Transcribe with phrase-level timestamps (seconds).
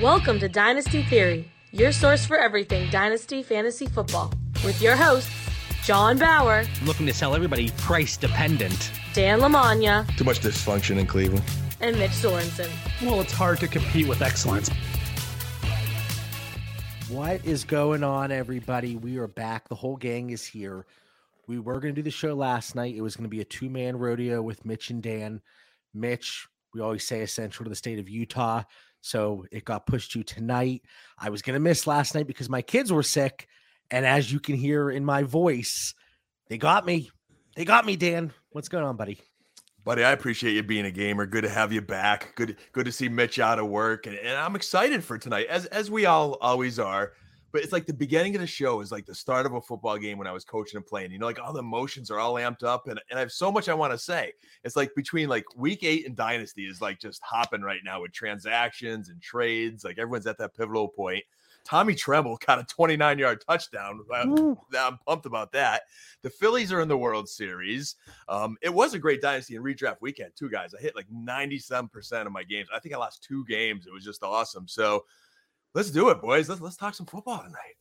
[0.00, 4.32] Welcome to Dynasty Theory, your source for everything Dynasty Fantasy Football,
[4.64, 5.30] with your hosts,
[5.84, 8.92] John Bauer, looking to sell everybody price dependent.
[9.12, 11.44] Dan Lamagna, Too much dysfunction in Cleveland.
[11.80, 12.70] and Mitch Sorensen.
[13.02, 14.70] Well, it's hard to compete with excellence.
[17.08, 18.96] What is going on, everybody?
[18.96, 19.68] We are back.
[19.68, 20.86] The whole gang is here.
[21.46, 22.94] We were going to do the show last night.
[22.94, 25.40] It was going to be a two man rodeo with Mitch and Dan.
[25.92, 28.62] Mitch, we always say essential to the state of Utah.
[29.00, 30.82] So it got pushed to tonight.
[31.18, 33.48] I was going to miss last night because my kids were sick.
[33.90, 35.94] And as you can hear in my voice,
[36.48, 37.10] they got me.
[37.56, 38.32] They got me, Dan.
[38.50, 39.20] What's going on, buddy?
[39.84, 41.26] Buddy, I appreciate you being a gamer.
[41.26, 42.34] Good to have you back.
[42.36, 44.06] Good good to see Mitch out of work.
[44.06, 47.12] And, and I'm excited for tonight, as as we all always are.
[47.52, 49.98] But it's like the beginning of the show is like the start of a football
[49.98, 51.10] game when I was coaching and playing.
[51.12, 53.50] You know, like all the emotions are all amped up, and, and I have so
[53.50, 54.32] much I want to say.
[54.64, 58.12] It's like between like week eight and dynasty is like just hopping right now with
[58.12, 59.84] transactions and trades.
[59.84, 61.24] Like everyone's at that pivotal point.
[61.64, 64.00] Tommy Tremble got a 29 yard touchdown.
[64.14, 65.82] I'm, I'm pumped about that.
[66.22, 67.96] The Phillies are in the World Series.
[68.28, 70.74] Um, it was a great dynasty and redraft weekend, too, guys.
[70.74, 72.68] I hit like 97% of my games.
[72.74, 73.86] I think I lost two games.
[73.86, 74.66] It was just awesome.
[74.68, 75.04] So
[75.74, 76.48] let's do it, boys.
[76.48, 77.76] Let's, let's talk some football tonight.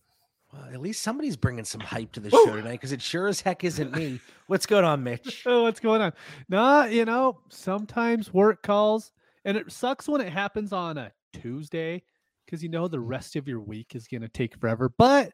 [0.52, 3.40] Well, at least somebody's bringing some hype to the show tonight because it sure as
[3.40, 4.20] heck isn't me.
[4.48, 5.44] What's going on, Mitch?
[5.46, 6.12] Oh, what's going on?
[6.48, 9.12] Nah, you know, sometimes work calls,
[9.46, 12.02] and it sucks when it happens on a Tuesday
[12.46, 14.92] because you know the rest of your week is going to take forever.
[14.98, 15.34] But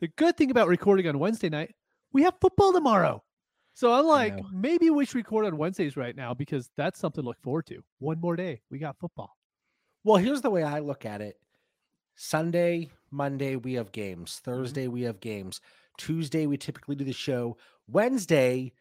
[0.00, 1.74] the good thing about recording on Wednesday night,
[2.12, 3.22] we have football tomorrow.
[3.74, 7.28] So I'm like, maybe we should record on Wednesdays right now because that's something to
[7.28, 7.84] look forward to.
[7.98, 9.36] One more day, we got football.
[10.02, 11.36] Well, here's the way I look at it
[12.16, 14.40] Sunday, Monday, we have games.
[14.40, 14.50] Mm-hmm.
[14.50, 15.60] Thursday, we have games.
[15.98, 17.56] Tuesday, we typically do the show.
[17.88, 18.72] Wednesday,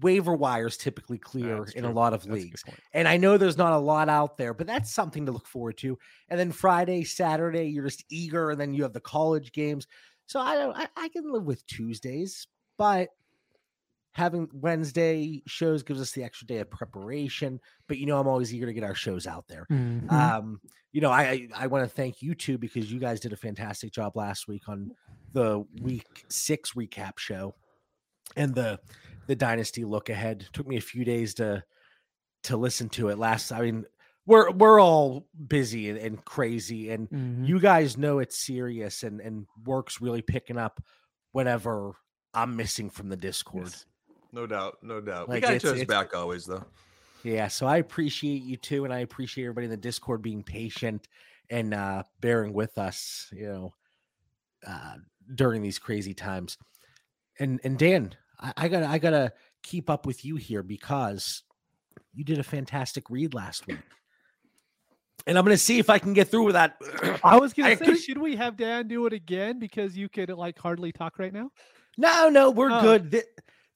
[0.00, 2.64] waiver wires typically clear in a lot of That's leagues.
[2.92, 5.76] And I know there's not a lot out there, but that's something to look forward
[5.78, 5.98] to.
[6.28, 9.86] And then Friday, Saturday, you're just eager, and then you have the college games.
[10.26, 12.46] So I don't I, I can live with Tuesdays,
[12.76, 13.08] but
[14.12, 17.60] having Wednesday shows gives us the extra day of preparation.
[17.86, 19.66] But you know, I'm always eager to get our shows out there.
[19.70, 20.10] Mm-hmm.
[20.10, 20.60] Um,
[20.92, 23.92] you know, I I, want to thank you two because you guys did a fantastic
[23.92, 24.90] job last week on
[25.32, 27.54] the week six recap show
[28.36, 28.80] and the
[29.26, 30.46] the dynasty look ahead.
[30.52, 31.62] Took me a few days to
[32.44, 33.18] to listen to it.
[33.18, 33.84] Last, I mean,
[34.26, 37.46] we're we're all busy and, and crazy, and Mhm.
[37.46, 40.82] you guys know it's serious and and work's really picking up
[41.32, 41.94] whenever
[42.34, 43.66] I'm missing from the Discord.
[43.66, 43.86] Yes.
[44.32, 44.78] No doubt.
[44.82, 45.28] No doubt.
[45.28, 46.64] we got each it's- other's back always, though.
[47.24, 51.08] Yeah, so I appreciate you too, and I appreciate everybody in the Discord being patient
[51.50, 53.74] and uh bearing with us, you know,
[54.66, 54.94] uh
[55.34, 56.58] during these crazy times.
[57.40, 59.32] And and Dan, I, I gotta I gotta
[59.64, 61.42] keep up with you here because
[62.14, 63.78] you did a fantastic read last week.
[65.26, 66.76] And I'm gonna see if I can get through with that.
[67.24, 70.08] I was gonna I say, appre- should we have Dan do it again because you
[70.08, 71.50] could like hardly talk right now?
[71.96, 72.80] No, no, we're Oh.
[72.80, 73.10] good.
[73.10, 73.24] Th-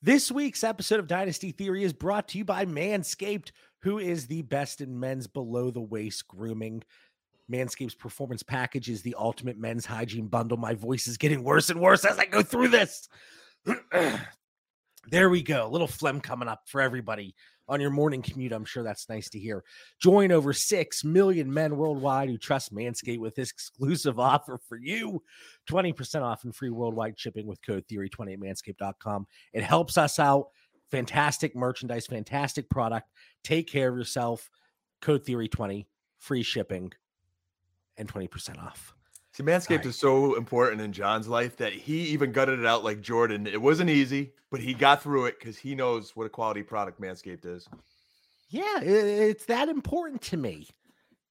[0.04, 3.52] This week's episode of Dynasty Theory is brought to you by Manscaped,
[3.82, 6.82] who is the best in men's below the waist grooming.
[7.48, 10.56] Manscaped's performance package is the ultimate men's hygiene bundle.
[10.56, 13.08] My voice is getting worse and worse as I go through this.
[15.08, 15.68] there we go.
[15.68, 17.36] A little phlegm coming up for everybody
[17.72, 18.52] on your morning commute.
[18.52, 19.64] I'm sure that's nice to hear.
[19.98, 25.22] Join over 6 million men worldwide who trust Manscaped with this exclusive offer for you
[25.70, 29.26] 20% off and free worldwide shipping with code theory20 at manscaped.com.
[29.54, 30.48] It helps us out.
[30.90, 33.08] Fantastic merchandise, fantastic product.
[33.42, 34.50] Take care of yourself.
[35.00, 35.86] Code theory20,
[36.18, 36.92] free shipping,
[37.96, 38.94] and 20% off.
[39.32, 39.86] See, Manscaped Alright.
[39.86, 43.46] is so important in John's life that he even gutted it out like Jordan.
[43.46, 47.00] It wasn't easy, but he got through it because he knows what a quality product
[47.00, 47.66] Manscaped is.
[48.50, 50.68] Yeah, it's that important to me.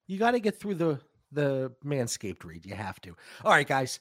[0.08, 2.66] You got to get through the the Manscaped read.
[2.66, 3.16] You have to.
[3.44, 4.00] All right, guys.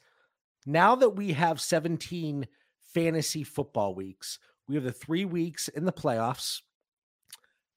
[0.66, 2.48] Now that we have 17
[2.94, 4.38] fantasy football weeks,
[4.68, 6.62] we have the three weeks in the playoffs.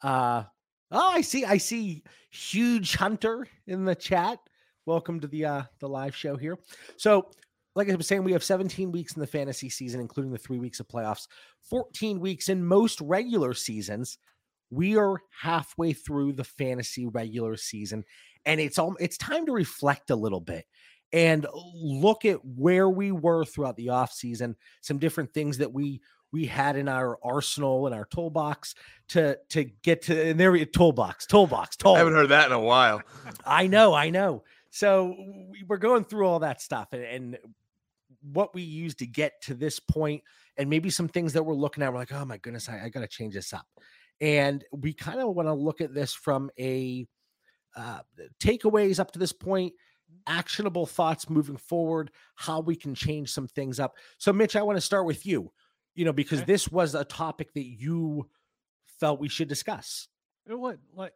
[0.03, 0.45] Uh
[0.91, 1.45] oh, I see.
[1.45, 4.39] I see huge hunter in the chat.
[4.87, 6.59] Welcome to the uh the live show here.
[6.97, 7.31] So,
[7.75, 10.59] like I was saying, we have 17 weeks in the fantasy season, including the three
[10.59, 11.27] weeks of playoffs,
[11.71, 14.19] 14 weeks in most regular seasons
[14.71, 18.05] we are halfway through the fantasy regular season
[18.45, 20.65] and it's all it's time to reflect a little bit
[21.13, 26.01] and look at where we were throughout the offseason some different things that we
[26.33, 28.75] we had in our arsenal and our toolbox
[29.09, 32.53] to to get to and there we toolbox toolbox tool I haven't heard that in
[32.53, 33.03] a while.
[33.47, 34.43] I know, I know.
[34.75, 35.15] So
[35.51, 37.39] we, we're going through all that stuff and, and
[38.33, 40.21] what we use to get to this point,
[40.57, 41.93] and maybe some things that we're looking at.
[41.93, 43.67] We're like, oh my goodness, I, I got to change this up.
[44.21, 47.07] And we kind of want to look at this from a
[47.77, 48.01] uh,
[48.43, 49.73] takeaways up to this point,
[50.27, 53.95] actionable thoughts moving forward, how we can change some things up.
[54.19, 55.53] So, Mitch, I want to start with you,
[55.95, 56.53] you know, because Okay.
[56.53, 58.29] this was a topic that you
[58.99, 60.09] felt we should discuss.
[60.49, 61.13] It would like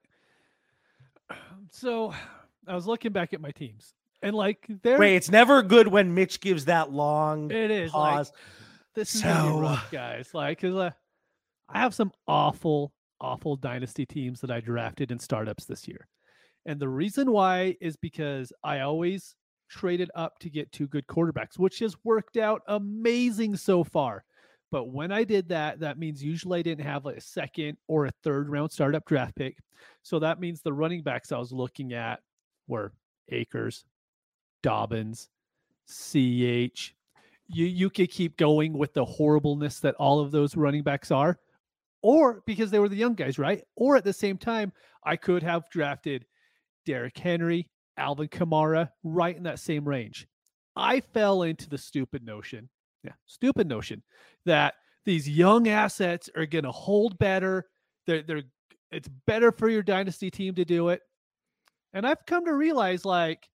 [1.73, 2.15] so
[2.69, 6.15] I was looking back at my teams and like there Wait, it's never good when
[6.15, 8.33] Mitch gives that long it is like, pause.
[8.95, 10.31] this is gonna be So- rough, guys.
[10.35, 10.91] Like, cause uh,
[11.69, 16.07] I have some awful, awful dynasty teams that I drafted in startups this year,
[16.67, 19.35] and the reason why is because I always
[19.71, 24.25] traded up to get two good quarterbacks, which has worked out amazing so far.
[24.71, 28.07] But when I did that, that means usually I didn't have like a second or
[28.07, 29.57] a third round startup draft pick.
[30.03, 32.21] So that means the running backs I was looking at
[32.69, 32.93] were
[33.31, 33.85] Akers,
[34.63, 35.29] Dobbins,
[35.87, 36.95] CH.
[37.51, 41.39] You you could keep going with the horribleness that all of those running backs are,
[42.03, 43.63] or because they were the young guys, right?
[43.75, 44.73] Or at the same time,
[45.05, 46.27] I could have drafted
[46.85, 50.29] Derrick Henry, Alvin Kamara, right in that same range.
[50.77, 52.69] I fell into the stupid notion,
[53.03, 54.03] yeah, stupid notion
[54.45, 54.75] that
[55.05, 57.67] these young assets are going to hold better.
[58.07, 58.43] They're they're
[58.91, 61.03] it's better for your dynasty team to do it.
[61.93, 63.49] And I've come to realize like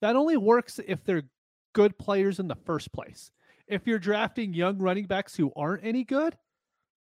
[0.00, 1.24] that only works if they're
[1.72, 3.30] good players in the first place.
[3.66, 6.36] If you're drafting young running backs who aren't any good,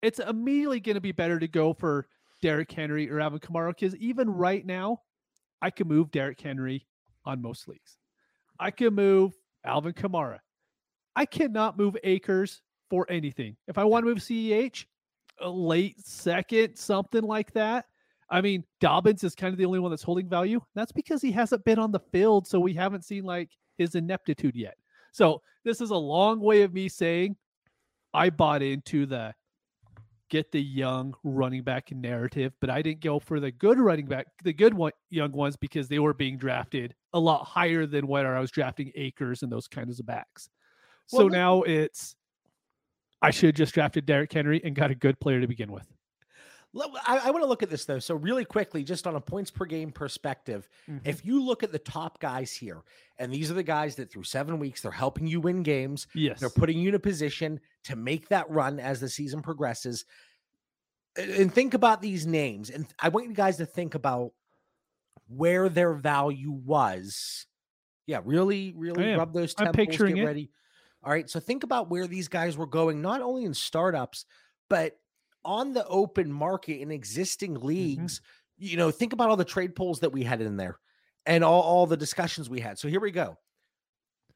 [0.01, 2.07] it's immediately going to be better to go for
[2.41, 4.99] Derrick Henry or Alvin Kamara because even right now,
[5.61, 6.85] I can move Derrick Henry
[7.25, 7.97] on most leagues.
[8.59, 9.33] I can move
[9.65, 10.39] Alvin Kamara.
[11.15, 13.55] I cannot move Akers for anything.
[13.67, 14.85] If I want to move CEH,
[15.39, 17.85] a uh, late second, something like that.
[18.29, 20.61] I mean, Dobbins is kind of the only one that's holding value.
[20.75, 24.55] That's because he hasn't been on the field, so we haven't seen like his ineptitude
[24.55, 24.75] yet.
[25.11, 27.35] So this is a long way of me saying
[28.13, 29.33] I bought into the
[30.29, 34.25] get the young running back narrative, but I didn't go for the good running back,
[34.43, 38.25] the good one, young ones because they were being drafted a lot higher than what
[38.25, 40.49] I was drafting Akers and those kinds of backs.
[41.05, 42.15] So Well, now it's
[43.21, 45.87] I should have just drafted Derrick Henry and got a good player to begin with.
[46.75, 47.99] I, I want to look at this though.
[47.99, 51.07] So really quickly, just on a points per game perspective, Mm-hmm.
[51.07, 52.81] if you look at the top guys here,
[53.19, 56.39] and these are the guys that through seven weeks they're helping you win games, Yes.
[56.39, 60.05] they're putting you in a position to make that run as the season progresses.
[61.15, 64.31] And- think about these names, and I want you guys to think about
[65.27, 67.45] where their value was.
[68.07, 69.87] Yeah, really, really rub those I'm temples.
[69.87, 70.25] picturing get it.
[70.25, 70.49] ready.
[71.03, 74.25] All right, so think about where these guys were going, not only in startups,
[74.69, 74.97] but
[75.45, 77.67] on the open market in existing Mm-hmm.
[77.67, 78.21] leagues.
[78.57, 80.77] You know, think about all the trade polls that we had in there,
[81.25, 82.77] and all, all the discussions we had.
[82.77, 83.35] So here we go.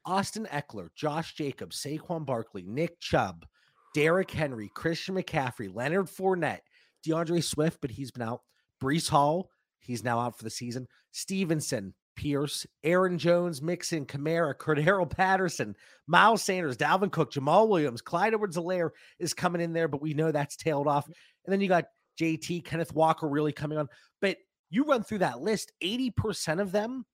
[0.05, 3.45] Austin Ekeler, Josh Jacobs, Saquon Barkley, Nick Chubb,
[3.93, 6.61] Derrick Henry, Christian McCaffrey, Leonard Fournette,
[7.03, 8.41] D'Andre Swift, but he's been out.
[8.81, 9.49] Breece Hall,
[9.79, 10.87] he's now out for the season.
[11.11, 15.75] Stevenson, Pierce, Aaron Jones, Mixon, Kamara, Cordarrelle Patterson,
[16.07, 20.13] Miles Sanders, Dalvin Cook, Jamaal Williams, Clyde Edwards Helaire is coming in there, but we
[20.13, 21.05] know that's tailed off.
[21.07, 21.85] And then you got
[22.19, 23.87] JT, Kenneth Walker really coming on.
[24.19, 24.37] But
[24.69, 27.05] you run through that list, 80% of them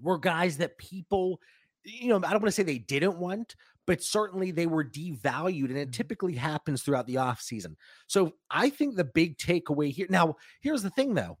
[0.00, 1.40] were guys that people,
[1.84, 3.56] you know, I don't want to say they didn't want,
[3.86, 5.66] but certainly they were devalued.
[5.66, 5.90] And it mm-hmm.
[5.90, 7.74] typically happens throughout the offseason.
[8.06, 11.38] So I think the big takeaway here now, here's the thing though.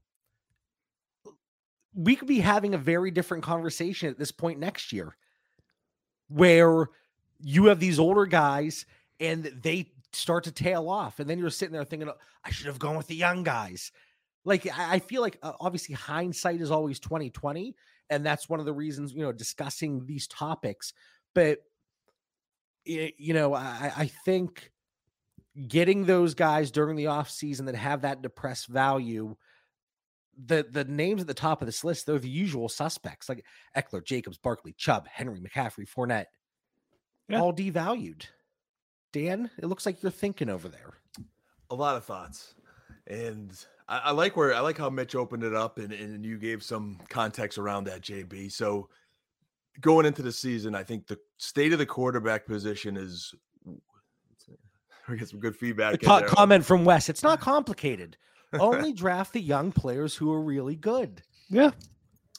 [1.98, 5.16] We could be having a very different conversation at this point next year
[6.28, 6.88] where
[7.40, 8.86] you have these older guys
[9.18, 11.18] and they start to tail off.
[11.18, 12.14] And then you're sitting there thinking, "Oh,
[12.44, 13.90] I should have gone with the young guys.
[14.44, 17.74] Like, I, feel like uh, obviously hindsight is always 2020.
[18.10, 20.94] And that's one of the reasons, you know, discussing these topics.
[21.34, 21.58] But,
[22.86, 24.70] y- you know, I, I think
[25.66, 29.36] getting those guys during the off season that have that depressed value
[30.46, 33.44] the the names at the top of this list they're the usual suspects like
[33.76, 36.26] Ekeler, Jacobs, Barkley, Chubb, Henry, McCaffrey, Fournette,
[37.28, 37.40] Yeah.
[37.40, 38.24] all devalued.
[39.12, 40.94] Dan, it looks like you're thinking over there.
[41.70, 42.54] a lot of thoughts
[43.06, 43.52] and
[43.88, 46.62] I, I like where i like how mitch opened it up and, and you gave
[46.62, 48.88] some context around that jb so
[49.80, 53.34] going into the season i think the state of the quarterback position is
[55.08, 57.08] we get some good feedback A co- comment from Wes.
[57.08, 58.16] It's not complicated.
[58.60, 61.22] Only draft the young players who are really good.
[61.50, 61.70] Yeah.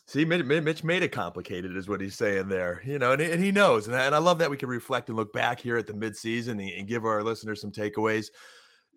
[0.07, 2.81] See, Mitch, Mitch made it complicated, is what he's saying there.
[2.83, 4.69] You know, and, he- and he knows, and I, and I love that we can
[4.69, 8.27] reflect and look back here at the midseason and, and give our listeners some takeaways.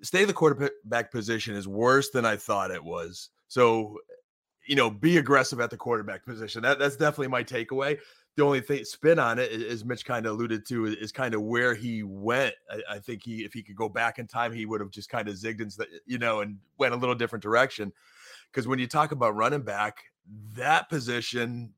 [0.03, 3.29] Stay the quarterback position is worse than I thought it was.
[3.49, 3.99] So,
[4.67, 6.63] you know, be aggressive at the quarterback position.
[6.63, 7.99] That that's definitely my takeaway.
[8.37, 11.35] The only thing spin on it, as Mitch kind of alluded to, is, is kind
[11.35, 12.55] of where he went.
[12.71, 15.11] I, I think he, if he could go back in time, he would have just
[15.11, 15.71] kind of zigged and
[16.07, 17.93] you know and went a little different direction.
[18.51, 19.99] Because when you talk about running back,
[20.55, 21.75] that position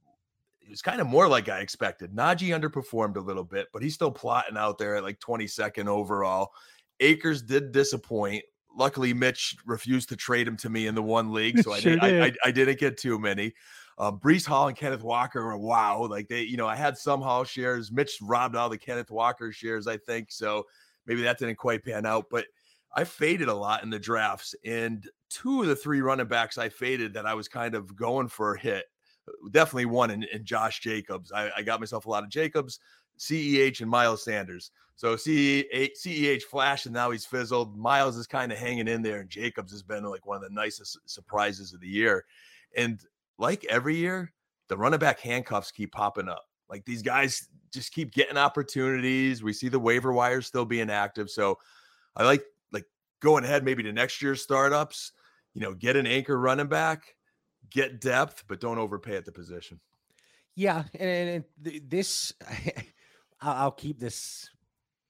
[0.66, 2.14] it was kind of more like I expected.
[2.14, 6.52] Najee underperformed a little bit, but he's still plotting out there at like 22nd overall.
[7.00, 8.44] Akers did disappoint.
[8.76, 11.96] Luckily, Mitch refused to trade him to me in the one league, so I, Sure
[11.96, 12.32] did, I, I.
[12.46, 13.52] I didn't get too many.
[13.98, 16.06] Um, Breece Hall and Kenneth Walker are wow.
[16.08, 17.92] Like they, you know, I had some Hall shares.
[17.92, 20.32] Mitch robbed all the Kenneth Walker shares, I think.
[20.32, 20.64] So
[21.06, 22.26] maybe that didn't quite pan out.
[22.30, 22.46] But
[22.94, 26.68] I faded a lot in the drafts, and two of the three running backs I
[26.68, 28.84] faded that I was kind of going for a hit.
[29.50, 31.32] Definitely one in, in Josh Jacobs.
[31.32, 32.78] I, I got myself a lot of Jacobs,
[33.18, 34.70] CEH, and Miles Sanders.
[34.96, 37.76] So CEH, CEH flashed and now he's fizzled.
[37.76, 40.54] Miles is kind of hanging in there, and Jacobs has been like one of the
[40.54, 42.24] nicest surprises of the year.
[42.76, 43.00] And
[43.38, 44.32] like every year,
[44.68, 46.44] the running back handcuffs keep popping up.
[46.68, 49.42] Like these guys just keep getting opportunities.
[49.42, 51.30] We see the waiver wire still being active.
[51.30, 51.58] So
[52.16, 52.86] I like like
[53.20, 55.12] going ahead maybe to next year's startups,
[55.52, 57.16] you know, get an anchor running back,
[57.70, 59.80] get depth, but don't overpay at the position.
[60.56, 62.32] Yeah, and, and th- this,
[63.40, 64.48] I'll, keep this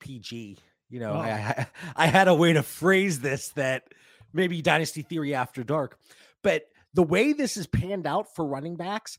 [0.00, 0.58] PG.
[0.88, 1.18] You know, oh.
[1.18, 1.66] I, I
[1.96, 3.84] I had a way to phrase this that
[4.32, 5.98] maybe Dynasty Theory after dark,
[6.42, 6.64] but
[6.94, 9.18] the way this is panned out for running backs,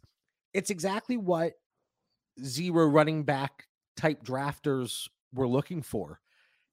[0.53, 1.53] it's exactly what
[2.43, 3.65] zero running back
[3.97, 6.19] type drafters were looking for.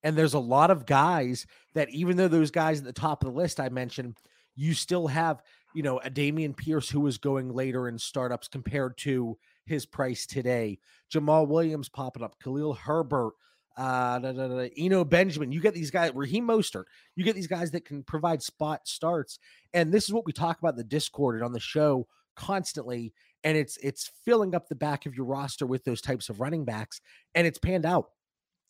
[0.05, 3.33] And there's a lot of guys that, even though those guys at the top of
[3.33, 4.17] the list I mentioned,
[4.55, 5.43] you still have,
[5.75, 10.27] you know, a Dameon Pierce who is going later in startups compared to his price
[10.27, 10.79] today.
[11.13, 13.33] Jamaal Williams popping up, Khalil Herbert,
[13.77, 15.53] uh, da, da, da, Eno Benjamin.
[15.53, 16.85] You get these guys, Raheem Mostert.
[17.17, 19.39] You get these guys that can provide spot starts.
[19.73, 23.13] And this is what we talk about in the Discord and on the show constantly.
[23.45, 26.65] And it's it's filling up the back of your roster with those types of running
[26.65, 27.01] backs,
[27.35, 28.11] and it's panned out.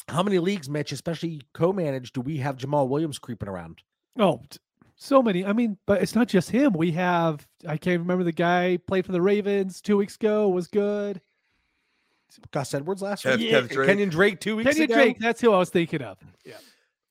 [0.08, 3.82] How many leagues, Mitch, especially co-managed, do we have Jamaal Williams creeping around?
[4.18, 4.40] Oh,
[4.96, 5.44] so many.
[5.44, 6.72] I mean, but it's not just him.
[6.72, 10.68] We have I can't remember the guy played for the Ravens two weeks ago was
[10.68, 11.20] good.
[12.50, 13.90] Gus Edwards last Kev- week, Kev Drake.
[13.90, 14.94] Kenyan Drake two weeks Kenyan ago.
[14.94, 16.18] Drake, that's who I was thinking of.
[16.44, 16.54] Yeah.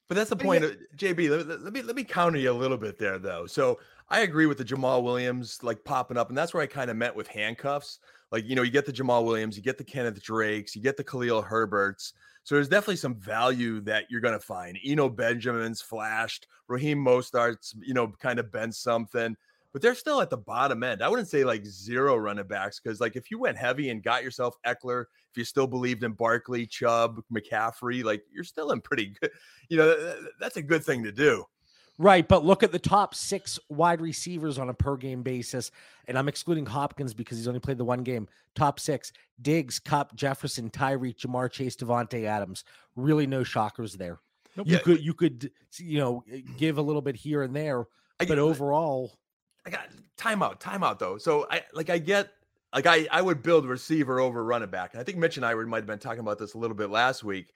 [0.09, 0.63] But that's the But point.
[0.63, 3.17] yeah- Of, JB, let, let- let me let me counter you a little bit there,
[3.17, 3.45] though.
[3.45, 6.89] So I agree with the Jamaal Williams like popping up, and that's where I kind
[6.91, 7.99] of met with handcuffs.
[8.31, 10.97] Like you know, you get the Jamaal Williams, you get the Kenneth Drakes, you get
[10.97, 12.13] the Khalil Herberts.
[12.43, 14.75] So there's definitely some value that you're going to find.
[14.83, 19.35] Eno Benjamin's flashed, Raheem Mostert's you know kind of been something,
[19.73, 21.01] but they're still at the bottom end.
[21.01, 24.23] I wouldn't say like zero running backs because like if you went heavy and got
[24.23, 25.01] yourself Ekeler,
[25.31, 29.31] if you still believed in Barkley, Chubb, McCaffrey, like you're still in pretty good.
[29.69, 31.45] You know, th- th- that's a good thing to do.
[31.97, 35.69] Right, but look at the top six wide receivers on a per game basis,
[36.07, 38.27] and I'm excluding Hopkins because he's only played the one game.
[38.55, 39.11] Top six:
[39.41, 42.63] Diggs, Kupp, Jefferson, Tyreek, Ja'Marr Chase, Davante Adams.
[42.95, 44.19] Really, no shockers there.
[44.55, 44.67] Nope.
[44.67, 44.79] You Yeah.
[44.81, 47.81] could you could you know eh, give a little bit here and there,
[48.19, 49.13] I but get- overall,
[49.65, 51.17] I got timeout, timeout though.
[51.17, 52.29] So I like I get
[52.73, 54.93] like I I would build receiver over running back.
[54.93, 56.75] And I think Mitch and I were, might have been talking about this a little
[56.75, 57.51] bit last week,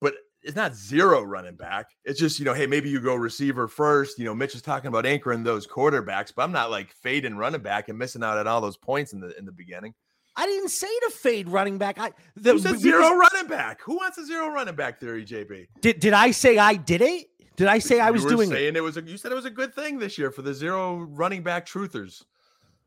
[0.00, 1.86] but it's not zero running back.
[2.04, 4.18] It's just you know, hey, maybe you go receiver first.
[4.18, 7.62] You know, Mitch is talking about anchoring those quarterbacks, but I'm not like fading running
[7.62, 9.94] back and missing out on all those points in the in the beginning.
[10.36, 11.98] I didn't say to fade running back.
[11.98, 13.80] I the, Who said zero running back?
[13.82, 15.66] Who wants a zero running back theory, JB?
[15.80, 17.26] Did did I say I did it?
[17.58, 18.54] Did I say I You was were doing it?
[18.54, 20.54] saying it was a, you said it was a good thing this year for the
[20.54, 22.24] zero running back truthers.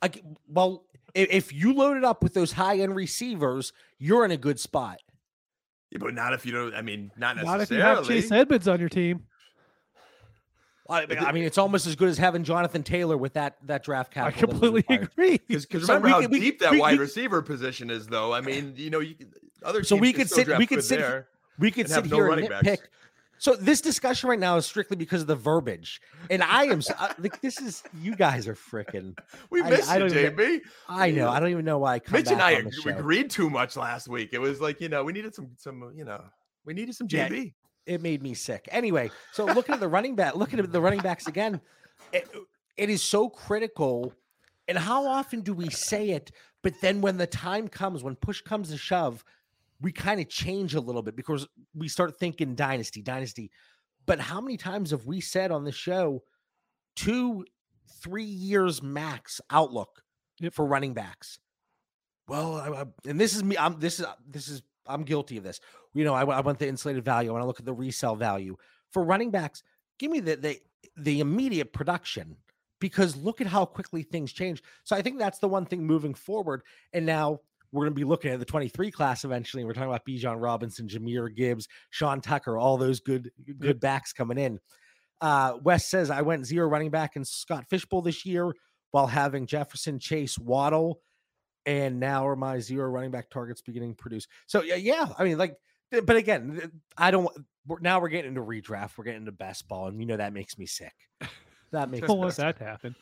[0.01, 4.31] I g well, if you load it up with those high end receivers, you're in
[4.31, 4.99] a good spot.
[5.91, 6.73] Yeah, but not if you don't.
[6.73, 7.57] I mean, not necessarily.
[7.57, 8.07] Not if you have.
[8.07, 9.25] Chase Edmonds on your team.
[10.89, 13.83] I, mean- I mean, it's almost as good as having Jonathan Taylor with that that
[13.83, 14.53] draft I capital.
[14.59, 15.39] that was completely agree.
[15.47, 18.33] Because So remember we how we- deep that we- wide we- receiver position is, though.
[18.33, 21.27] I mean, you know, you could, other So we could sit- we could sit- there.
[21.59, 22.87] We could sit no here and running backs.
[23.41, 26.93] So this discussion right now is strictly because of the verbiage, and I am so-
[26.99, 29.17] I- uh, like, this is you guys are freaking.
[29.49, 30.61] We I- missed I you, don't even- JB.
[30.87, 31.27] I know.
[31.27, 32.91] I don't even know why I come Mitch and I on the show.
[32.91, 34.29] agreed too much last week.
[34.33, 36.23] It was like you know we needed some some you know
[36.65, 37.29] we needed some Yeah.
[37.29, 37.55] JB.
[37.87, 38.69] it made me sick.
[38.71, 41.59] Anyway, so looking at the running back, looking at the running backs again,
[42.13, 42.29] it,
[42.77, 44.13] it is so critical.
[44.67, 46.31] And how often do we say it?
[46.61, 49.23] But then when the time comes, when push comes to shove,
[49.81, 53.49] we kind of change a little bit because we start thinking dynasty, dynasty.
[54.05, 56.23] But how many times have we said on the show
[56.95, 57.45] two,
[58.01, 60.03] three years max outlook
[60.39, 60.53] Yep.
[60.53, 61.39] for running backs?
[62.27, 63.57] Well, I, I- and this is me.
[63.57, 65.59] I'm this is this is I'm guilty of this.
[65.93, 67.29] You know, I, I want the insulated value.
[67.29, 68.55] I want to look at the resale value
[68.91, 69.63] for running backs.
[69.99, 70.59] Give me the the
[70.97, 72.37] the immediate production
[72.79, 74.63] because look at how quickly things change.
[74.83, 76.63] So I think that's the one thing moving forward.
[76.93, 79.63] And now we're going to be looking at the 23 class eventually.
[79.63, 84.37] We're talking about Bijan Robinson, Jahmyr Gibbs, Sean Tucker, all those good good backs coming
[84.37, 84.59] in.
[85.21, 88.53] Uh, Wes says I went zero running back in Scott Fish Bowl this year
[88.91, 90.99] while having Jefferson, Chase, Waddle.
[91.65, 94.27] and now are my zero running back targets beginning to produce.
[94.47, 95.07] So yeah, yeah.
[95.17, 95.55] I mean, like,
[96.03, 97.29] but again, I don't.
[97.81, 98.97] Now we're getting into redraft.
[98.97, 100.93] We're getting into best ball, and you know that makes me sick.
[101.71, 102.07] That makes.
[102.07, 102.95] Don't want that to happen.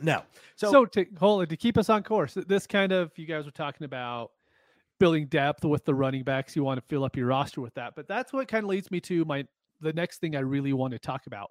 [0.00, 0.22] No.
[0.56, 3.50] So, so to hold to keep us on course, this kind of you guys were
[3.50, 4.30] talking about
[4.98, 6.54] building depth with the running backs.
[6.54, 8.90] You want to fill up your roster with that, but that's what kind of leads
[8.90, 9.44] me to my
[9.80, 11.50] the next thing I really want to talk about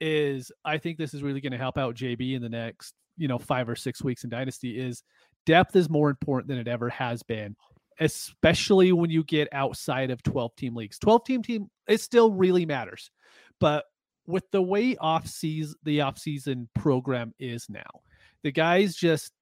[0.00, 3.28] is I think this is really going to help out JB in the next you
[3.28, 5.02] know five or six weeks in Dynasty is
[5.46, 7.54] depth is more important than it ever has been
[8.00, 12.64] especially when you get outside of 12 team leagues 12 team team it still really
[12.64, 13.10] matters
[13.58, 13.84] but
[14.26, 18.00] with the way off season the off season program is now
[18.42, 19.32] the guys just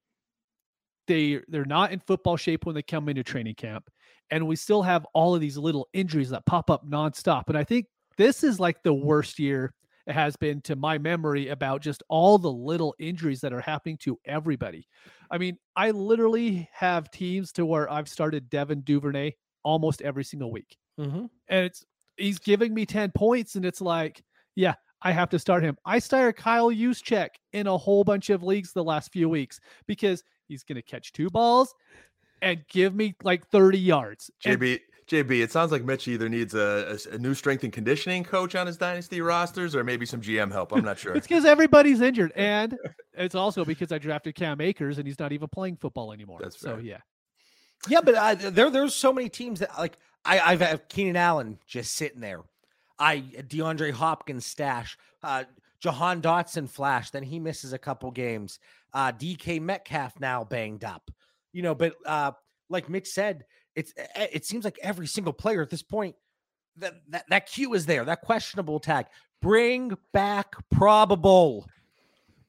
[1.07, 3.89] they they're not in football shape when they come into training camp
[4.31, 7.63] and we still have all of these little injuries that pop up nonstop and i
[7.63, 7.85] think
[8.17, 9.73] this is like the worst year
[10.09, 13.95] it has been to my memory about just all the little injuries that are happening
[13.97, 14.87] to everybody.
[15.29, 19.33] I mean, I literally have teams to where I've started Devin Duvernay
[19.63, 20.77] almost every single week.
[20.99, 21.25] Mm-hmm.
[21.47, 21.85] And it's
[22.17, 24.23] he's giving me 10 points, and it's like,
[24.55, 25.77] yeah, I have to start him.
[25.85, 30.23] I started Kyle Juszczyk in a whole bunch of leagues the last few weeks because
[30.47, 31.73] he's going to catch two balls
[32.41, 34.29] and give me like 30 yards.
[34.43, 37.73] JB, and JB, it sounds like Mitch either needs a, a, a, new strength and
[37.73, 40.71] conditioning coach on his dynasty rosters or maybe some GM help.
[40.73, 41.15] I'm not sure.
[41.15, 42.33] it's because everybody's injured.
[42.39, 42.77] And
[43.13, 46.39] it's also because I drafted Cam Akers and he's not even playing football anymore.
[46.41, 46.75] That's fair.
[46.75, 46.97] So, yeah.
[47.87, 51.59] Yeah, but uh, there there's so many teams that like I I've have Keenan Allen
[51.65, 52.41] just sitting there.
[52.99, 55.45] I DeAndre Hopkins stash, uh,
[55.79, 57.11] Jahan Dotson flash.
[57.11, 58.59] Then he misses a couple games.
[58.93, 61.09] Uh, DK Metcalf now banged up.
[61.53, 62.33] You know, but uh,
[62.69, 66.15] like Mitch said, it's it seems like every single player at this point
[66.77, 69.07] that that, that Q is there, that questionable tag.
[69.41, 71.65] Bring back probable.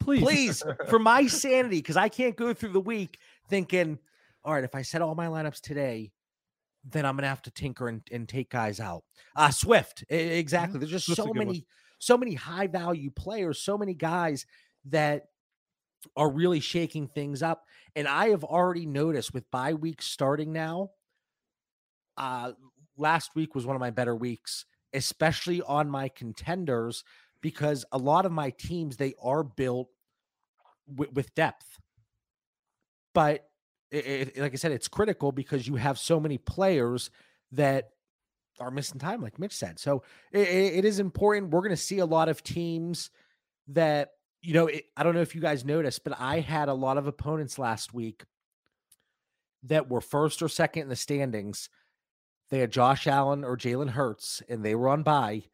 [0.00, 0.23] Please.
[0.23, 3.99] Please, for my sanity, because I can't go through the week thinking,
[4.45, 6.11] all right, if I set all my lineups today,
[6.84, 9.04] then I'm gonna have to tinker and, and take guys out.
[9.36, 10.78] Uh Swift, exactly.
[10.78, 11.62] There's just so many, one.
[11.99, 14.47] so many high value players, so many guys
[14.86, 15.25] that
[16.16, 17.64] are really shaking things up.
[17.95, 20.90] And I have already noticed with bye weeks starting now,
[22.16, 22.52] uh,
[22.97, 24.64] last week was one of my better weeks,
[24.95, 27.04] especially on my contenders,
[27.43, 29.88] because a lot of my teams they are built
[30.88, 31.78] w- with depth.
[33.12, 33.50] But
[33.91, 37.11] it, it, like I said, it's critical because you have so many players
[37.53, 37.91] that
[38.59, 39.79] are missing time, like Mitch said.
[39.79, 41.50] So it, it is important.
[41.50, 43.11] We're going to see a lot of teams
[43.69, 44.11] that
[44.43, 44.71] you know.
[44.97, 47.93] I don't know if you guys noticed, but I had a lot of opponents last
[47.93, 48.25] week
[49.65, 51.69] that were first or second in the standings
[52.50, 55.45] they had Josh Allen or Jalen Hurts, and they were on bye.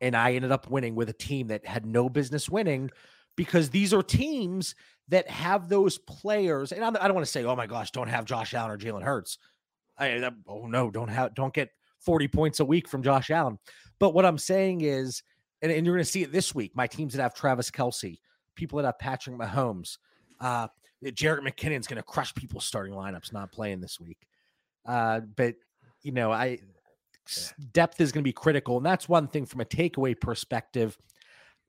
[0.00, 2.90] And I ended up winning with a team that had no business winning
[3.36, 4.74] because these are teams
[5.08, 6.72] that have those players.
[6.72, 9.02] And I don't want to say, oh my gosh, don't have Josh Allen or Jalen
[9.02, 9.38] Hurts.
[9.98, 13.58] I, oh no, don't have, don't get 40 points a week from Josh Allen.
[13.98, 15.22] But what I'm saying is,
[15.62, 18.18] and, and you're going to see it this week, my teams that have Travis Kelce,
[18.54, 19.98] people that have Patrick Mahomes,
[20.40, 20.68] uh,
[21.04, 24.18] Jerick McKinnon's going to crush people's starting lineups not playing this week.
[24.86, 25.54] Uh, but
[26.02, 26.58] you know, I
[27.72, 30.96] depth is going to be critical, and that's one thing from a takeaway perspective.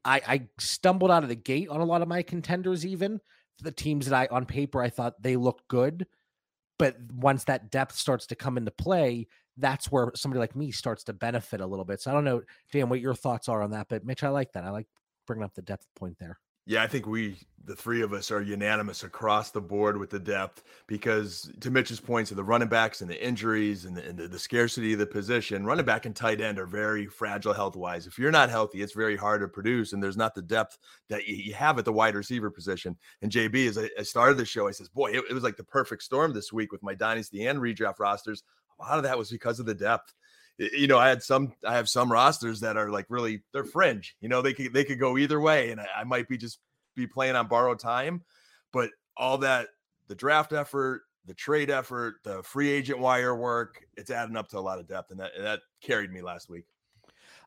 [0.05, 3.19] I, I stumbled out of the gate on a lot of my contenders, even
[3.61, 6.05] the teams that I on paper I thought they looked good,
[6.77, 11.03] but once that depth starts to come into play, that's where somebody like me starts
[11.05, 12.01] to benefit a little bit.
[12.01, 12.41] So I don't know,
[12.71, 14.63] Dan, what your thoughts are on that, but Mitch, I like that.
[14.63, 14.87] I like
[15.25, 16.39] bringing up the depth point there.
[16.67, 20.19] Yeah, I think we, the three of us, are unanimous across the board with the
[20.19, 24.17] depth because, to Mitch's points of the running backs and the injuries and the, and
[24.17, 27.75] the, the scarcity of the position, running back and tight end are very fragile health
[27.75, 28.07] wise.
[28.07, 31.27] If you're not healthy, it's very hard to produce, and there's not the depth that
[31.27, 32.97] you, you have at the wide receiver position.
[33.21, 35.57] And JB, as I, I started the show, I says, "Boy, it, it was like
[35.57, 38.41] the perfect storm this week with my dynasty and redraft rosters.
[38.79, 40.15] A lot of that was because of the depth."
[40.57, 44.15] You know, I had some, I have some rosters that are like really, they're fringe.
[44.21, 46.59] You know, they could they could go either way, and I, I might be just
[46.95, 48.23] be playing on borrowed time,
[48.71, 49.67] but all that,
[50.07, 54.57] the draft effort, the trade effort, the free agent wire work, it's adding up to
[54.57, 56.65] a lot of depth, and that that carried me last week.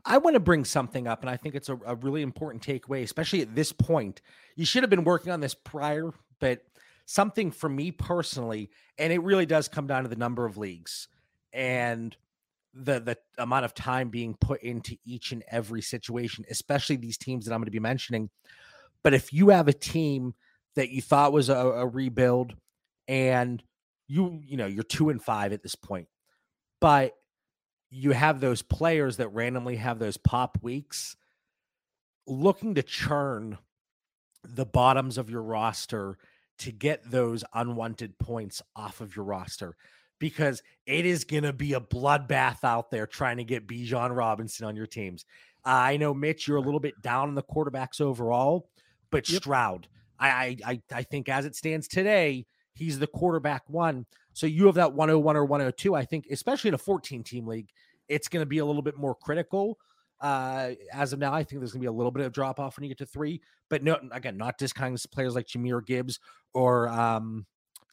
[0.04, 3.02] I want to bring something up, and I think it's a, a really important takeaway,
[3.02, 4.22] especially at this point.
[4.54, 6.62] You should have been working on this prior, but
[7.04, 11.08] something for me personally, and it really does come down to the number of leagues
[11.52, 12.16] and
[12.74, 17.44] the the amount of time being put into each and every situation, especially these teams
[17.44, 18.30] that I'm going to be mentioning.
[19.02, 20.34] But if you have a team
[20.74, 22.54] that you thought was a, a rebuild
[23.06, 23.62] and
[24.06, 26.08] you you know you're two and five at this point,
[26.80, 27.14] but
[27.90, 31.16] you have those players that randomly have those pop weeks,
[32.26, 33.58] looking to churn
[34.44, 36.18] the bottoms of your roster
[36.58, 39.76] to get those unwanted points off of your roster
[40.18, 44.66] because it is going to be a bloodbath out there trying to get Bijan Robinson
[44.66, 45.24] on your teams.
[45.64, 48.68] Uh, I know, Mitch, you're a little bit down on the quarterbacks overall,
[49.10, 49.42] but yep.
[49.42, 54.06] Stroud, I, I I think as it stands today, he's the quarterback one.
[54.32, 55.94] So you have that 101 or 102.
[55.94, 57.68] I think, especially in a 14 team league,
[58.08, 59.78] it's going to be a little bit more critical.
[60.20, 62.58] Uh, as of now, I think there's going to be a little bit of drop
[62.58, 66.18] off when you get to three, but no, again, not discounting players like Jahmyr Gibbs
[66.54, 67.46] or, um,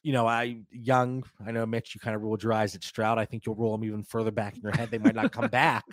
[0.06, 1.24] you know, I young.
[1.44, 3.18] I know Mitch, you kind of rolled your eyes at Stroud.
[3.18, 4.88] I think you'll roll them even further back in your head.
[4.88, 5.84] They might not come back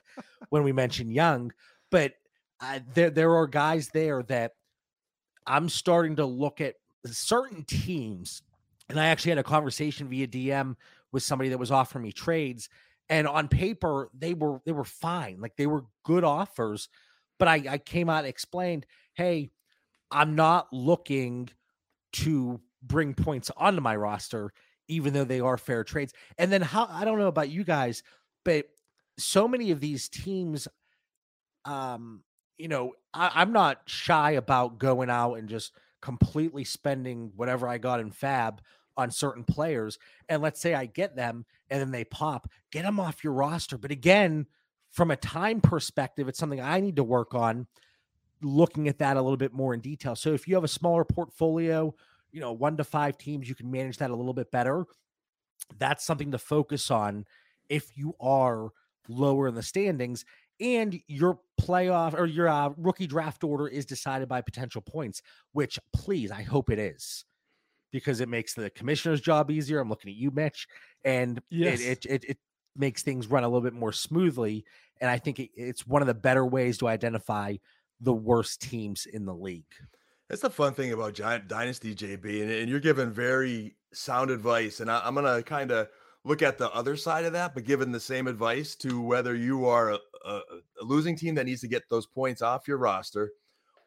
[0.49, 1.51] when we mention Young,
[1.89, 2.13] but
[2.61, 4.51] uh, there there are guys there that
[5.47, 6.75] I'm starting to look at
[7.07, 8.43] certain teams,
[8.87, 10.75] and I actually had a conversation via DM
[11.11, 12.69] with somebody that was offering me trades,
[13.09, 16.87] and on paper they were they were fine like they were good offers
[17.37, 19.51] but i i came out explained hey
[20.09, 21.49] i'm not looking
[22.13, 24.51] to bring points onto my roster
[24.87, 28.03] even though they are fair trades and then how i don't know about you guys
[28.43, 28.65] but
[29.17, 30.67] so many of these teams
[31.65, 32.23] um
[32.57, 37.77] you know I, i'm not shy about going out and just completely spending whatever i
[37.77, 38.61] got in fab
[38.97, 39.97] on certain players.
[40.29, 43.77] And let's say I get them and then they pop, get them off your roster.
[43.77, 44.47] But again,
[44.91, 47.67] from a time perspective, it's something I need to work on
[48.41, 50.15] looking at that a little bit more in detail.
[50.15, 51.95] So if you have a smaller portfolio,
[52.33, 54.85] you know, one to five teams, you can manage that a little bit better.
[55.79, 57.25] That's something to focus on
[57.69, 58.69] if you are
[59.07, 60.25] lower in the standings
[60.59, 65.79] and your playoff or your uh, rookie draft order is decided by potential points, which
[65.93, 67.25] please, I hope it is
[67.91, 69.79] because it makes the commissioner's job easier.
[69.79, 70.67] I'm looking at you, Mitch,
[71.03, 71.81] and yes.
[71.81, 72.37] it, it, it, it
[72.75, 74.65] makes things run a little bit more smoothly.
[74.99, 77.55] And I think it, it's one of the better ways to identify
[78.01, 79.65] the worst teams in the league.
[80.29, 84.79] That's the fun thing about Giant Dynasty, JB, and, and you're giving very sound advice.
[84.79, 85.87] And I, am going to kind of
[86.23, 89.65] look at the other side of that, but giving the same advice to whether you
[89.65, 90.39] are a, a,
[90.81, 93.31] a losing team that needs to get those points off your roster,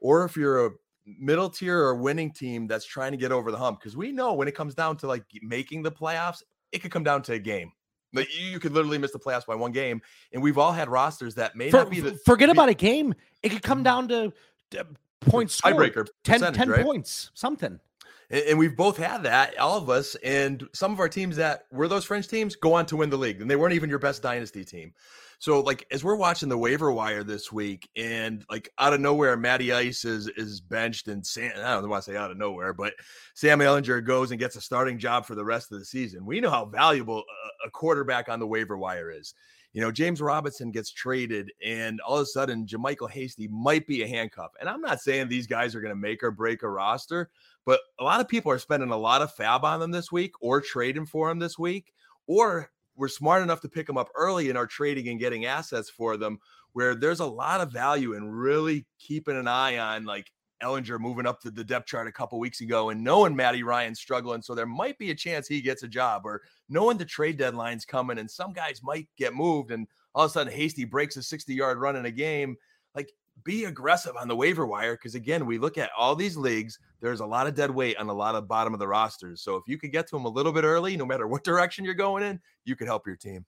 [0.00, 0.70] or if you're a
[1.06, 4.34] middle tier or winning team that's trying to get over the hump because we know
[4.34, 7.38] when it comes down to like making the playoffs, it could come down to a
[7.38, 7.72] game.
[8.12, 10.00] Like you, could literally miss the playoffs by one game,
[10.32, 12.74] and we've all had rosters that may For, not be the forget be, about a
[12.74, 13.14] game.
[13.42, 14.06] It could come mm-hmm.
[14.06, 14.86] down to
[15.20, 16.84] points tiebreaker 10, 10 right?
[16.84, 17.80] points something
[18.28, 21.88] and, we've both had that all of us and some of our teams that were
[21.88, 24.22] those french teams go on to win the league and they weren't even your best
[24.22, 24.92] dynasty team
[25.38, 29.36] so like as we're watching the waiver wire this week, and like out of nowhere,
[29.36, 32.72] Matty Ice is is benched, and Sam I don't want to say out of nowhere,
[32.72, 32.94] but
[33.34, 36.24] Sam Ehlinger goes and gets a starting job for the rest of the season.
[36.24, 37.22] We know how valuable
[37.64, 39.34] a quarterback on the waiver wire is.
[39.76, 44.02] You know, James Robinson gets traded, and all of a sudden, JaMycal Hasty might be
[44.02, 44.52] a handcuff.
[44.58, 47.28] And I'm not saying these guys are going to make or break a roster,
[47.66, 50.32] but a lot of people are spending a lot of fab on them this week
[50.40, 51.92] or trading for them this week
[52.26, 55.90] or we're smart enough to pick them up early in our trading and getting assets
[55.90, 56.38] for them
[56.72, 61.26] where there's a lot of value in really keeping an eye on like Ehlinger moving
[61.26, 64.42] up to the depth chart a couple weeks ago and knowing Matty Ryan's struggling.
[64.42, 67.84] So there might be a chance he gets a job or knowing the trade deadline's
[67.84, 71.22] coming and some guys might get moved and all of a sudden Hasty breaks a
[71.22, 72.56] 60 yard run in a game.
[72.94, 73.12] Like
[73.44, 76.78] be aggressive on the waiver wire because again, we look at all these leagues.
[77.00, 79.42] There's a lot of dead weight on a lot of bottom of the rosters.
[79.42, 81.84] So if you could get to them a little bit early, no matter what direction
[81.84, 83.44] you're going in, you could help your team.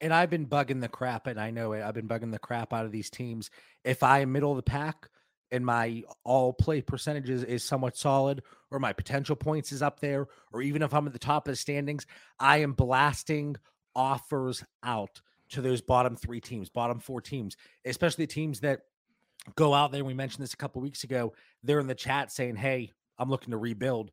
[0.00, 1.82] And I've been bugging the crap, and I know it.
[1.82, 3.50] I've been bugging the crap out of these teams.
[3.84, 5.08] If I am middle of the pack
[5.50, 10.26] and my all play percentages is somewhat solid, or my potential points is up there,
[10.52, 12.06] or even if I'm at the top of the standings,
[12.38, 13.56] I am blasting
[13.94, 18.80] offers out to those bottom three teams, bottom four teams, especially teams that
[19.56, 20.04] go out there.
[20.04, 21.32] We mentioned this a couple weeks ago.
[21.62, 24.10] They're in the chat saying, "Hey, I'm looking to rebuild."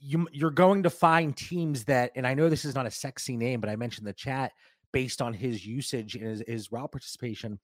[0.00, 3.36] You you're going to find teams that, and I know this is not a sexy
[3.36, 4.52] name, but I mentioned the chat
[4.92, 7.58] based on his usage and his, his route participation.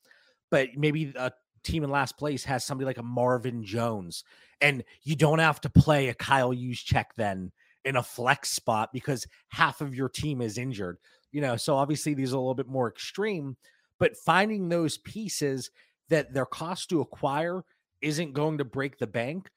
[0.51, 1.31] But maybe a
[1.63, 4.25] team in last place has somebody like a Marvin Jones,
[4.61, 7.53] and you don't have to play a Kyle Juszczyk then
[7.85, 10.99] in a flex spot because half of your team is injured.
[11.33, 13.57] You know, so obviously these are a little bit more extreme,
[13.99, 15.71] but finding those pieces
[16.09, 17.63] that their cost to acquire
[18.03, 19.49] isn't going to break the bank.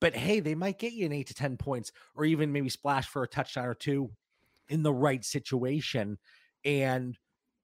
[0.00, 3.08] But hey, they might get you an eight to 10 points or even maybe splash
[3.08, 4.10] for a touchdown or two
[4.68, 6.18] in the right situation.
[6.64, 7.16] And,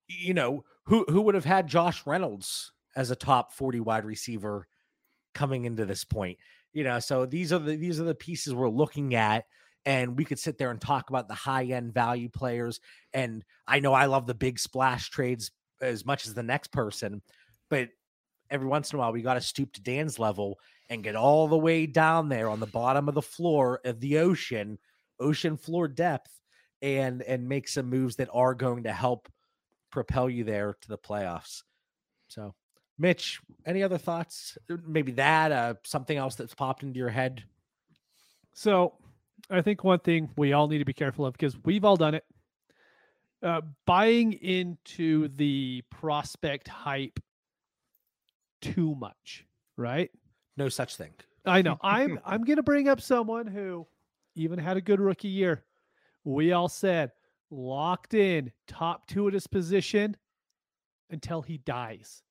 [0.09, 4.67] you know, who, who would have had Josh Reynolds as a top 40 wide receiver
[5.35, 6.39] coming into this point?
[6.73, 9.45] You know, so these are the these are the pieces we're looking at
[9.85, 12.81] and we could sit there and talk about the high end value players.
[13.13, 15.51] And I know I love the big splash trades
[15.81, 17.23] as much as the next person,
[17.69, 17.89] but
[18.51, 21.49] every once in a while we got to stoop to Dan's level and get all
[21.49, 24.79] the way down there on the bottom of the floor of the ocean,
[25.19, 26.31] ocean floor depth,
[26.81, 29.29] and and make some moves that are going to help
[29.91, 31.63] propel you there to the playoffs.
[32.29, 32.55] So,
[32.99, 34.59] Mitch, any other thoughts?
[34.71, 37.45] Uh, maybe that, uh, something else that's popped into your head.
[38.53, 38.95] So,
[39.51, 42.15] I think one thing we all need to be careful of because we've all done
[42.15, 42.25] it.
[43.43, 47.19] Uh, buying into the prospect hype
[48.61, 49.45] too much,
[49.77, 50.11] right?
[50.57, 51.13] No such thing.
[51.45, 51.77] I know.
[51.83, 53.87] I'm I'm going to bring up someone who
[54.37, 55.65] even had a good rookie year.
[56.25, 57.11] We all said
[57.51, 60.17] locked in, top two at his position
[61.11, 62.23] until he dies.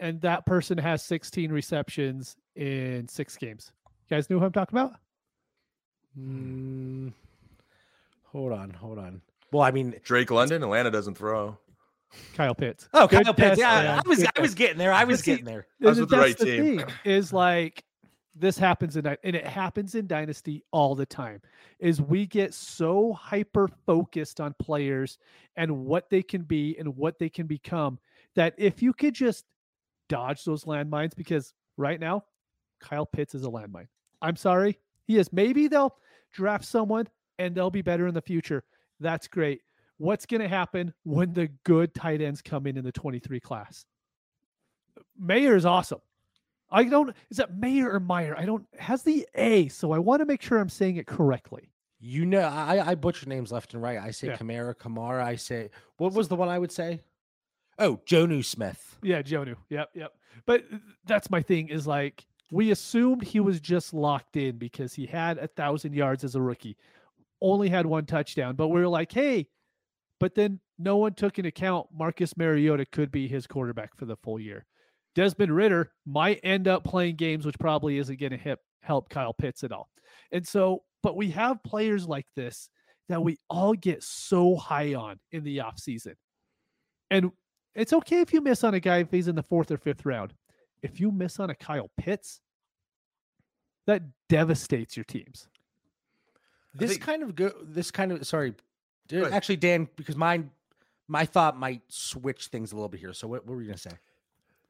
[0.00, 3.72] And that person has 16 receptions in six games.
[4.08, 4.94] You guys know who I'm talking about?
[6.18, 7.12] Mm,
[8.24, 9.22] hold on, hold on.
[9.52, 11.56] Well, I mean, Drake London, Atlanta doesn't throw.
[12.34, 12.88] Kyle Pitts.
[12.92, 13.58] oh, Good Kyle Pitts.
[13.58, 14.02] Yeah, man.
[14.04, 14.92] I was, Good I was getting there.
[14.92, 15.66] I was getting there.
[15.82, 16.78] I was with the that's right the team.
[16.78, 17.84] thing, is like
[18.34, 21.40] this happens in and it happens in dynasty all the time
[21.78, 25.18] is we get so hyper focused on players
[25.56, 27.98] and what they can be and what they can become
[28.34, 29.44] that if you could just
[30.12, 32.22] dodge those landmines because right now
[32.80, 33.88] Kyle Pitts is a landmine.
[34.20, 34.78] I'm sorry.
[35.06, 35.32] He is.
[35.32, 35.96] Maybe they'll
[36.34, 38.62] draft someone and they'll be better in the future.
[39.00, 39.62] That's great.
[39.96, 43.86] What's going to happen when the good tight ends come in in the 23 class?
[45.18, 46.00] Mayer is awesome.
[46.70, 47.14] I don't.
[47.30, 48.34] Is that Mayer or Meyer?
[48.36, 48.66] I don't.
[48.78, 51.70] Has the A, so I want to make sure I'm saying it correctly.
[52.00, 53.98] You know, I, I butcher names left and right.
[53.98, 54.36] I say Yeah.
[54.36, 55.22] Kamara, Kamara.
[55.22, 57.00] I say, what was the one I would say?
[57.78, 58.98] Oh, Jonnu Smith.
[59.02, 59.56] Yeah, Jonnu.
[59.70, 60.12] Yep, yep.
[60.46, 60.64] But
[61.06, 61.68] that's my thing.
[61.68, 66.24] Is like we assumed he was just locked in because he had a thousand yards
[66.24, 66.76] as a rookie,
[67.40, 68.56] only had one touchdown.
[68.56, 69.48] But we are like, hey,
[70.20, 74.16] but then no one took into account Marcus Mariota could be his quarterback for the
[74.16, 74.66] full year.
[75.14, 79.64] Desmond Ridder might end up playing games, which probably isn't going to help Kyle Pitts
[79.64, 79.88] at all.
[80.30, 82.68] And so, but we have players like this
[83.08, 86.14] that we all get so high on in the offseason.
[87.10, 87.30] And
[87.74, 90.04] it's okay if you miss on a guy if he's in the fourth or fifth
[90.04, 90.34] round.
[90.82, 92.40] If you miss on a Kyle Pitts,
[93.86, 95.48] that devastates your teams.
[96.74, 97.52] This think- kind of go.
[97.62, 98.54] This kind of sorry,
[99.08, 100.50] d- actually, Dan, because mine,
[101.08, 103.12] my thought might switch things a little bit here.
[103.12, 103.90] So what, what were you gonna say?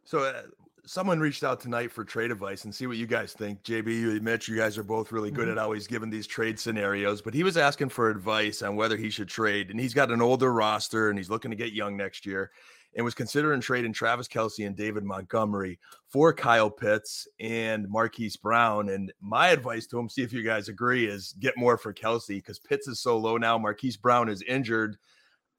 [0.04, 0.42] So uh,
[0.84, 3.62] someone reached out tonight for trade advice and see what you guys think.
[3.62, 5.52] JB, you, Mitch, you guys are both really good Mhm.
[5.52, 9.08] at always giving these trade scenarios, but he was asking for advice on whether he
[9.08, 9.70] should trade.
[9.70, 12.50] And he's got an older roster and he's looking to get young next year
[12.94, 15.78] and was considering trading Travis Kelce and David Montgomery
[16.08, 18.90] for Kyle Pitts and Marquise Brown.
[18.90, 22.28] And my advice to him, see if you guys agree, is get more for Kelce
[22.28, 23.56] because Pitts is so low now.
[23.58, 24.96] Marquise Brown is injured.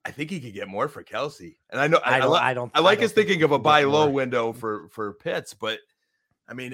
[0.06, 1.56] I think he could get more for Kelce.
[1.69, 2.32] And I know I don't.
[2.34, 2.72] li- I don't.
[2.76, 4.13] I like don't us think thinking of a buy low more.
[4.13, 5.80] window for for Pitts, but
[6.48, 6.74] I mean,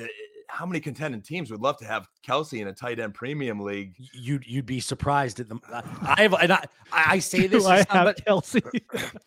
[0.50, 3.94] how many contending teams would love to have Kelce in a tight end premium league?
[4.14, 5.62] You'd you'd be surprised at them.
[5.72, 7.64] I have, and I, I say this.
[7.64, 8.62] Do I as have Kelce.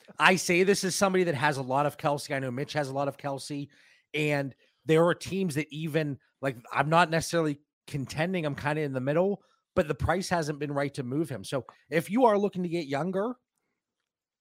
[0.19, 2.35] I say this as somebody that has a lot of Kelce.
[2.35, 3.69] I know Mitch has a lot of Kelce,
[4.13, 4.55] and
[4.85, 8.45] there are teams that even like I'm not necessarily contending.
[8.45, 9.43] I'm kind of in the middle,
[9.75, 11.45] but the price hasn't been right to move him.
[11.45, 13.37] So if you are looking to get younger,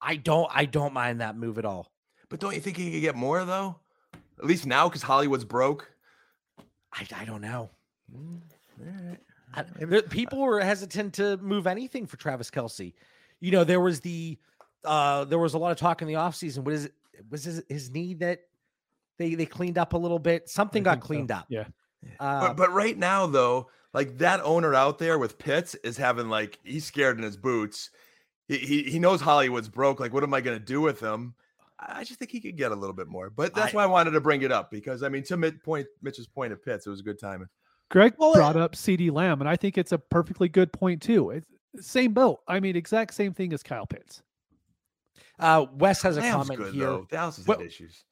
[0.02, 1.92] I don't I don't mind that move at all.
[2.30, 3.80] But don't you think he could get more though?
[4.40, 5.92] At least now, because Hollywood's broke.
[6.94, 7.70] I, I don't know.
[8.16, 8.42] Mm,
[9.54, 12.94] I- there- people were hesitant to move anything for Travis Kelce.
[13.40, 14.38] You know, there was the
[14.84, 16.60] uh there was a lot of talk in the offseason.
[16.60, 16.94] What is it?
[17.30, 18.42] Was his, his knee that
[19.18, 20.50] they they cleaned up a little bit?
[20.50, 21.46] Something got think so, cleaned up.
[21.50, 21.66] yeah.
[22.20, 26.30] Uh, But, but right now, though, like that owner out there with Pitts is having
[26.30, 27.90] like he's scared in his boots.
[28.48, 30.00] He he, he knows Hollywood's broke.
[30.00, 31.36] Like, what am I going to do with him?
[31.82, 33.30] I I just think he could get a little bit more.
[33.30, 35.62] But that's I- why I wanted to bring it up because I mean, to mid
[35.64, 37.48] point, Mitch's point of Pitts, it was a good timing.
[37.90, 41.32] Greg Well, brought up CeeDee Lamb, and I think it's a perfectly good point too.
[41.32, 41.46] It's
[41.90, 42.40] same boat.
[42.48, 44.22] I mean, exact same thing as Kyle Pitts.
[45.40, 46.86] uh Wes has a Lamb's comment good here.
[46.86, 47.08] though.
[47.10, 48.06] Dallas has Well- issues.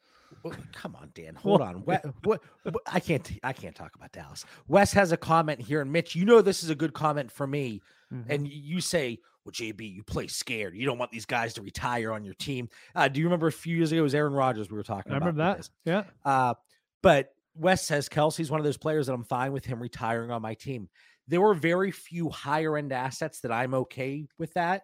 [0.43, 1.33] Well, come on, Dan.
[1.43, 1.77] Hold on.
[1.85, 2.75] What, what, what?
[2.85, 3.29] I can't.
[3.43, 4.45] I can't talk about Dallas.
[4.67, 7.47] Wes has a comment here, and Mitch, you know this is a good comment for
[7.47, 7.81] me.
[8.13, 8.31] Mm-hmm.
[8.31, 9.17] And you say,
[9.49, 10.75] "Well, JB, you play scared.
[10.75, 13.51] You don't want these guys to retire on your team." Uh, do you remember a
[13.51, 13.99] few years ago?
[13.99, 15.27] It was Aaron Rodgers we were talking I about.
[15.27, 15.57] remember that.
[15.57, 15.69] this.
[15.85, 16.03] Yeah.
[16.23, 16.53] Uh,
[17.01, 20.41] but Wes says Kelce's one of those players that I'm fine with him retiring on
[20.41, 20.89] my team.
[21.27, 24.83] There were very few higher end assets that I'm okay with that.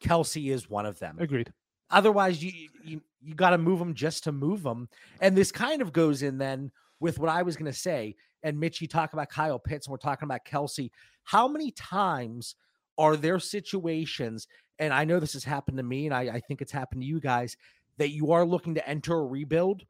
[0.00, 1.16] Kelce is one of them.
[1.18, 1.52] Agreed.
[1.90, 2.52] Otherwise, you
[2.84, 4.88] you you got to move them just to move them.
[5.20, 6.70] And this kind of goes in then
[7.00, 8.16] with what I was going to say.
[8.42, 10.90] And Mitch, you talk about Kyle Pitts, and we're talking about Kelce.
[11.24, 12.56] How many times
[12.98, 14.46] are there situations?
[14.78, 17.06] And I know this has happened to me, and I, I think it's happened to
[17.06, 17.56] you guys
[17.98, 19.82] that you are looking to enter a rebuild,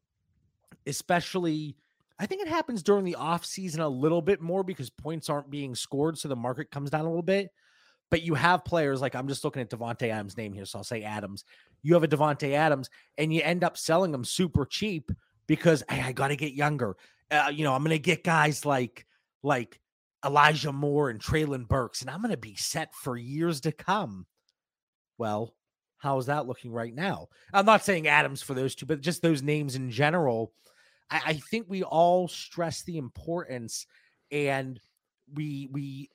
[0.87, 1.77] especially
[2.19, 5.51] I think it happens during the off season a little bit more because points aren't
[5.51, 7.51] being scored, so the market comes down a little bit.
[8.11, 10.85] But you have players like I'm just looking at Davante Adams' name here, so I'll
[10.85, 11.45] say Adams.
[11.83, 15.11] You have a Davante Adams, and you end up selling them super cheap
[15.49, 16.97] because hey, I got to get younger.
[17.31, 19.05] Uh, you know, I'm going to get guys like
[19.43, 19.81] like
[20.25, 24.27] Elijah Moore and Treylon Burks, and I'm going to be set for years to come.
[25.19, 25.55] Well,
[25.99, 27.29] how is that looking right now?
[27.53, 30.53] I'm not saying Adams for those two, but just those names in general.
[31.11, 33.87] I, I think we all stress the importance,
[34.31, 34.81] and
[35.33, 36.09] we we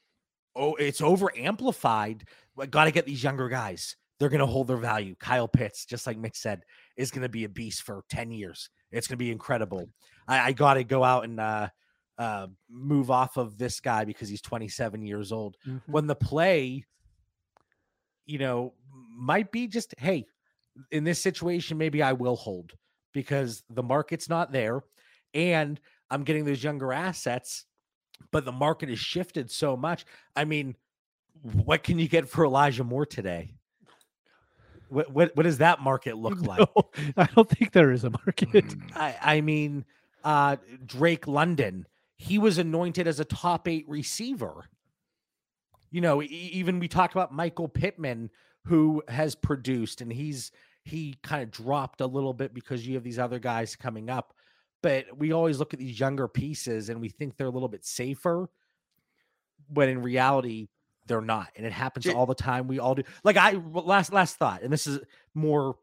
[0.56, 2.26] oh, it's over amplified.
[2.70, 3.96] Got to get these younger guys.
[4.20, 5.16] They're going to hold their value.
[5.20, 6.64] Kyle Pitts, just like Mitch said,
[6.96, 8.70] is going to be a beast for 10 years.
[8.92, 9.90] It's going to be incredible.
[10.28, 11.70] I, I got to go out and uh,
[12.18, 15.58] uh, move off of this guy because he's 27 years old.
[15.68, 15.92] Mm-hmm.
[15.92, 16.86] When the play,
[18.26, 18.74] you know,
[19.16, 20.26] might be just, hey,
[20.92, 22.74] in this situation, maybe I will hold
[23.14, 24.84] because the market's not there
[25.34, 27.66] and I'm getting those younger assets,
[28.32, 30.06] but the market has shifted so much.
[30.36, 30.76] I mean,
[31.42, 33.54] what can you get for Elijah Moore today?
[34.90, 36.60] What what, what does that market look like?
[36.60, 38.50] No, I don't think there is a market.
[38.50, 38.92] Mm.
[38.96, 39.86] I, I mean,
[40.24, 41.86] uh, Drake London,
[42.18, 44.66] he was anointed as a top eight receiver.
[45.90, 48.30] You know, even we talked about Michael Pittman,
[48.66, 50.52] who has produced, and he's
[50.84, 54.34] he kind of dropped a little bit because you have these other guys coming up.
[54.82, 57.86] But we always look at these younger pieces and we think they're a little bit
[57.86, 58.50] safer,
[59.70, 60.68] when in reality
[61.08, 62.68] they're not, and it happens J- all the time.
[62.68, 63.04] We all do.
[63.24, 65.00] Like I last last thought, and this is
[65.34, 65.76] more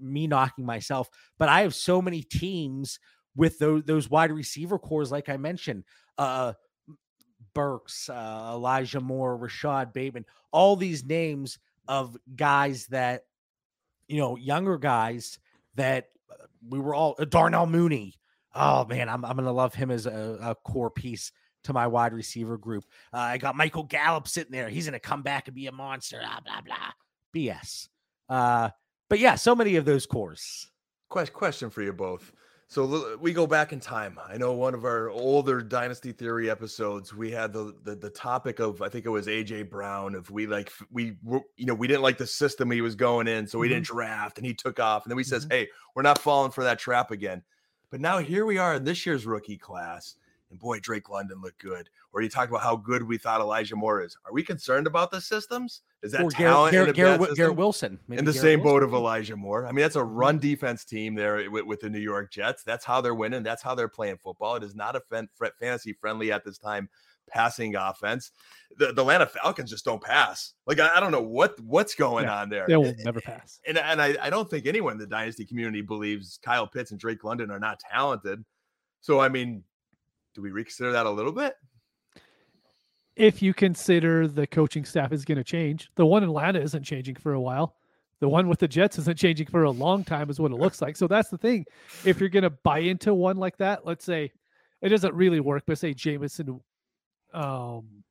[0.00, 3.00] me knocking myself, but I have so many teams
[3.38, 5.84] with those those wide receiver cores, like I mentioned,
[6.18, 6.52] uh,
[7.54, 13.22] Burks, uh, Elijah Moore, Rashod Bateman, all these names of guys that
[14.08, 15.38] you know, younger guys
[15.76, 18.14] that uh, we were all uh, Darnell Mooney.
[18.54, 21.30] Oh man, I'm I'm gonna love him as a, a core piece
[21.64, 22.84] to my wide receiver group.
[23.12, 24.68] Uh, I got Michael Gallup sitting there.
[24.68, 26.18] He's gonna come back and be a monster.
[26.20, 26.92] Blah blah blah.
[27.36, 27.88] BS.
[28.28, 28.70] Uh,
[29.08, 30.70] but yeah, so many of those cores.
[31.08, 32.32] Question question for you both.
[32.70, 34.18] So we go back in time.
[34.28, 38.58] I know one of our older Dynasty Theory episodes, we had the the, the topic
[38.58, 40.14] of I think it was AJ Brown.
[40.14, 43.26] If we like we were- you know we didn't like the system he was going
[43.26, 43.96] in, so we didn't mm-hmm.
[43.96, 45.54] draft, and he took off, and then we says, mm-hmm.
[45.54, 47.42] hey, we're not falling for that trap again.
[47.90, 50.16] But now here we are in this year's rookie class,
[50.50, 51.88] and boy, Drake London looked good.
[52.12, 54.16] Or you talk about how good we thought Elijah Moore is.
[54.24, 55.82] Are we concerned about the systems?
[56.02, 57.56] Is that Or talent Garrett, Garrett, Garrett, Garrett?
[57.56, 57.98] Wilson.
[58.08, 59.66] Maybe in the same boat of Elijah Moore.
[59.66, 60.14] I mean, that's a mm-hmm.
[60.14, 62.62] run defense team there with, with the New York Jets.
[62.62, 63.42] That's how they're winning.
[63.42, 64.56] That's how they're playing football.
[64.56, 65.28] It is not a fan,
[65.60, 66.88] fantasy friendly at this time
[67.28, 68.30] passing offense.
[68.76, 70.54] The, the Atlanta Falcons just don't pass.
[70.66, 72.66] Like I, I don't know what what's going Yeah, on there.
[72.66, 73.60] They will never pass.
[73.66, 77.00] And and I, I don't think anyone in the dynasty community believes Kyle Pitts and
[77.00, 78.44] Drake London are not talented.
[79.00, 79.62] So I mean,
[80.34, 81.54] do we reconsider that a little bit?
[83.16, 86.84] If you consider the coaching staff is going to change, the one in Atlanta isn't
[86.84, 87.74] changing for a while.
[88.20, 90.80] The one with the Jets isn't changing for a long time, is what it looks
[90.80, 90.96] like.
[90.96, 91.66] So that's the thing.
[92.04, 94.30] If you're going to buy into one like that, let's say
[94.82, 96.60] it doesn't really work, but say Jameson,
[97.34, 98.04] um,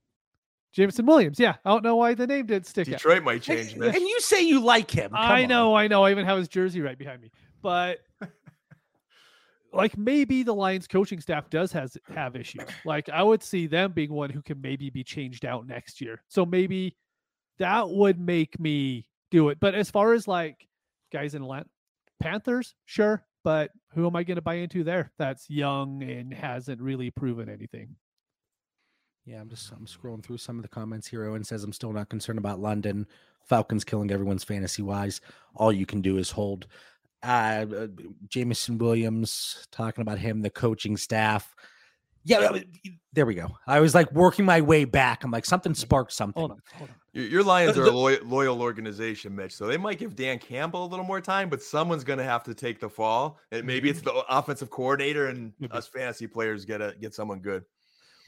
[0.73, 1.39] Jameson Williams.
[1.39, 2.93] Yeah, I don't know why the name didn't stick out.
[2.93, 3.95] Detroit might change, Mitch.
[3.95, 5.11] and you say you like him.
[5.11, 5.49] Come I on.
[5.49, 6.03] know, I know.
[6.03, 7.31] I even have his jersey right behind me.
[7.61, 7.99] But
[9.73, 12.63] like maybe the Lions coaching staff does has have issues.
[12.85, 16.23] Like I would see them being one who can maybe be changed out next year.
[16.27, 16.95] So maybe
[17.59, 19.59] that would make me do it.
[19.59, 20.67] But as far as like
[21.11, 21.67] guys in Atlanta,
[22.19, 23.23] Panthers, sure.
[23.43, 25.11] But who am I going to buy into there?
[25.17, 27.95] That's young and hasn't really proven anything.
[29.25, 31.25] Yeah, I'm just I'm scrolling through some of the comments here.
[31.25, 33.07] Owen says I'm still not concerned about London.
[33.45, 35.21] Falcons killing everyone's fantasy wise.
[35.55, 36.67] All you can do is hold.
[37.27, 37.87] Uh, uh
[38.29, 41.53] Jameson Williams talking about him, the coaching staff.
[42.23, 42.59] Yeah,
[43.13, 43.57] there we go.
[43.67, 45.23] I was like working my way back.
[45.23, 46.41] I'm like something sparked something.
[46.41, 46.95] Hold on, hold on.
[47.13, 49.53] Your, your Lions The- are a loyal, loyal organization, Mitch.
[49.53, 52.43] So they might give Dan Campbell a little more time, but someone's going to have
[52.43, 53.39] to take the fall.
[53.51, 57.63] And maybe it's the offensive coordinator, and us fantasy players get a get someone good.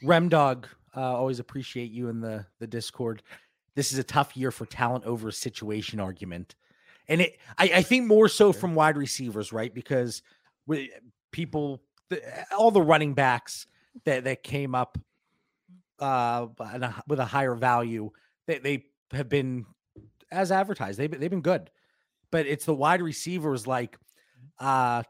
[0.02, 0.64] Remdog,
[0.96, 3.22] uh, always appreciate you in the the Discord.
[3.74, 6.54] This is a tough year for talent over situation argument,
[7.10, 9.74] and it I, I think more so from wide receivers, right?
[9.74, 10.22] Because
[10.66, 10.90] we,
[11.32, 12.22] people, the,
[12.56, 13.66] all the running backs
[14.06, 14.96] that that came up
[15.98, 18.10] uh a- with a higher value,
[18.46, 19.66] they they have been
[20.30, 20.98] as advertised.
[20.98, 21.70] They've been- they've been good,
[22.30, 23.98] but it's the wide receivers like,
[24.58, 25.02] uh,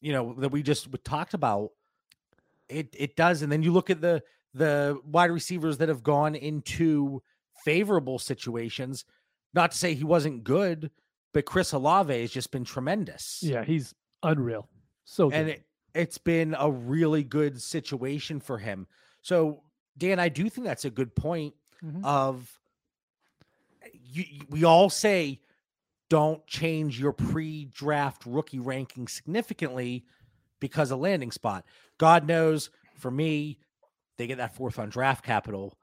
[0.00, 1.70] you know, that we just talked about
[2.68, 4.22] it it does and then you look at the
[4.52, 7.22] the wide receivers that have gone into
[7.64, 9.04] favorable situations
[9.54, 10.90] not to say he wasn't good
[11.32, 14.68] but chris olave has just been tremendous Yeah, he's unreal.
[15.04, 18.86] So and it, it's been a really good situation for him.
[19.22, 19.62] So,
[19.96, 22.04] Dan, I do think that's a good point Mhm.
[22.04, 22.58] of
[23.92, 25.40] you, you- we all say
[26.08, 30.04] don't change your pre-draft rookie ranking significantly
[30.60, 31.64] because of landing spot.
[31.98, 33.58] God knows for me,
[34.16, 35.78] they get that fourth on draft capital.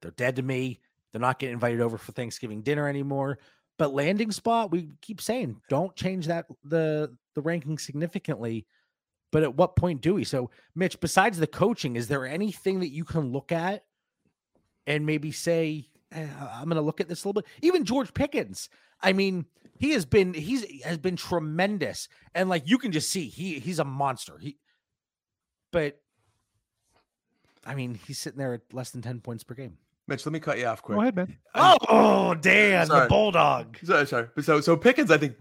[0.00, 0.80] They're dead to me.
[1.12, 3.38] They're not getting invited over for Thanksgiving dinner anymore.
[3.78, 8.66] But landing spot, we keep saying don't change that the the ranking significantly.
[9.30, 10.24] But at what point do we?
[10.24, 13.84] So, Mitch, besides the coaching, is there anything that you can look at
[14.86, 17.50] and maybe say, "Eh, I'm going to look at this a little bit?
[17.62, 18.68] Even George Pickens,
[19.00, 19.46] I mean,
[19.78, 23.78] he has been he's has been tremendous, and like you can just see he he's
[23.78, 24.38] a monster.
[24.38, 24.58] He,
[25.72, 26.00] but
[27.66, 29.78] I mean, he's sitting there at less than ten points per game.
[30.08, 30.96] Mitch, let me cut you off quick.
[30.96, 31.36] Go ahead, man.
[31.54, 33.02] I- Oh, Dan, Sorry.
[33.02, 33.78] the bulldog.
[33.84, 34.28] Sorry, sorry.
[34.34, 35.36] But So, so Pickens, I think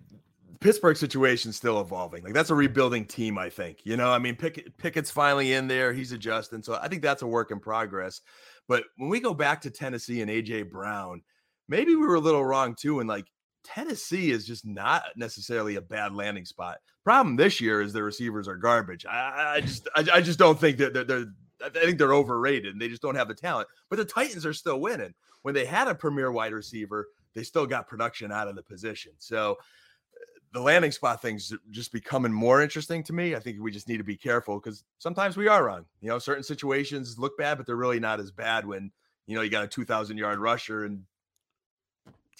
[0.59, 2.23] Pittsburgh situation's still evolving.
[2.23, 3.37] Like that's a rebuilding team.
[3.39, 3.79] I think.
[3.83, 5.91] You know, I mean, Pick, Pickett's finally in there.
[5.93, 6.61] He's adjusting.
[6.61, 8.21] So I think that's a work in progress.
[8.67, 11.23] But when we go back to Tennessee and AJ Brown,
[11.67, 12.99] maybe we were a little wrong too.
[12.99, 13.25] And like
[13.63, 16.77] Tennessee is just not necessarily a bad landing spot.
[17.03, 19.05] Problem this year is the receivers are garbage.
[19.07, 21.25] I, I just, I, I just don't think that they're, they're.
[21.63, 23.67] I think they're overrated and they just don't have the talent.
[23.89, 25.13] But the Titans are still winning.
[25.41, 29.13] When they had a premier wide receiver, they still got production out of the position.
[29.17, 33.35] So uh, the landing spot thing's just becoming more interesting to me.
[33.35, 35.85] I think we just need to be careful because sometimes we are wrong.
[36.01, 38.91] You know, certain situations look bad, but they're really not as bad when
[39.25, 41.03] you know you got a 2,000 yard rusher and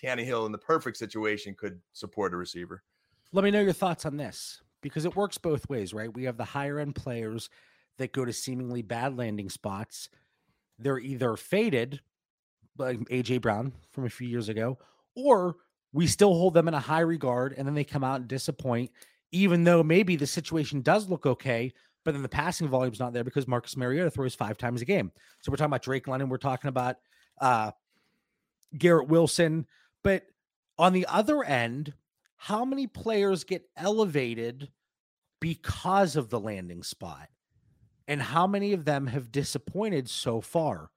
[0.02, 2.84] Tannehill in the perfect situation could support a receiver.
[3.32, 6.14] Let me know your thoughts on this because it works both ways, right?
[6.14, 7.50] We have the higher end players
[8.02, 10.10] that go to seemingly bad landing spots.
[10.78, 12.02] They're either faded,
[12.78, 14.78] like AJ Brown from a few years ago,
[15.16, 15.56] or
[15.94, 18.92] we still hold them in a high regard and then they come out and disappoint,
[19.32, 21.74] even though maybe the situation does look okay,
[22.04, 25.12] but then the passing volume's not there because Marcus Mariota throws five times a game.
[25.42, 26.98] So we're talking about Drake London, we're talking about
[27.40, 27.72] uh
[28.78, 29.68] Garrett Wilson,
[30.04, 30.24] but
[30.78, 31.94] on the other end,
[32.38, 34.70] how many players get elevated
[35.40, 37.30] because of the landing spot?
[38.08, 40.90] And how many of them have disappointed so far?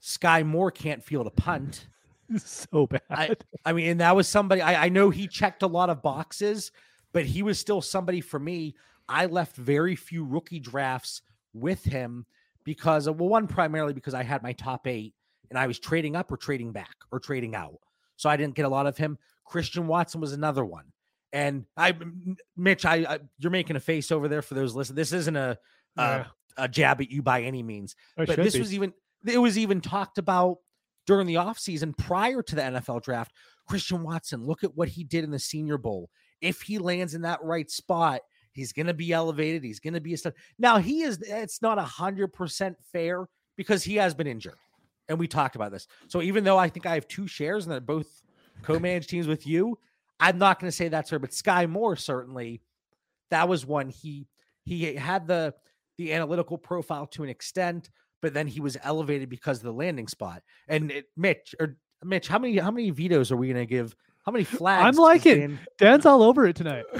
[0.00, 1.88] Sky Moore can't field a punt.
[2.36, 3.02] so bad.
[3.10, 6.02] I, I mean, and that was somebody I, I know he checked a lot of
[6.02, 6.72] boxes,
[7.12, 8.74] but he was still somebody for me.
[9.08, 11.22] I left very few rookie drafts
[11.54, 12.26] with him
[12.64, 15.14] because of well, one primarily because I had my top eight
[15.50, 17.78] and I was trading up or trading back or trading out.
[18.16, 19.16] So I didn't get a lot of him.
[19.44, 20.92] Christian Watson was another one.
[21.32, 21.94] And I,
[22.56, 24.96] Mitch, I, I you're making a face over there for those listeners.
[24.96, 25.58] This isn't a
[25.96, 26.20] a, Yeah.
[26.20, 26.26] a
[26.66, 28.60] jab at you by any means but this be.
[28.60, 28.92] was even
[29.26, 30.56] it was even talked about
[31.08, 33.32] during the offseason prior to the NFL draft.
[33.66, 36.10] Christian Watson, look at what he did in the Senior Bowl.
[36.42, 38.20] If he lands in that right spot,
[38.52, 39.64] he's going to be elevated.
[39.64, 40.34] He's going to be a stud.
[40.58, 41.18] Now he is.
[41.22, 44.58] It's not a hundred percent fair because he has been injured,
[45.08, 45.88] and we talked about this.
[46.08, 48.22] So even though I think I have two shares and they're both
[48.62, 49.78] co-managed teams with you,
[50.20, 51.18] I'm not going to say that's her.
[51.18, 52.60] But Sky Moore certainly,
[53.30, 54.26] that was one he
[54.64, 55.54] he had the
[55.98, 57.90] the analytical profile to an extent,
[58.22, 60.42] but then he was elevated because of the landing spot.
[60.68, 63.94] And it, Mitch or Mitch, how many how many vetoes are we going to give?
[64.24, 64.84] How many flags?
[64.96, 66.84] I'm liking- Dan- Dan's all over it tonight.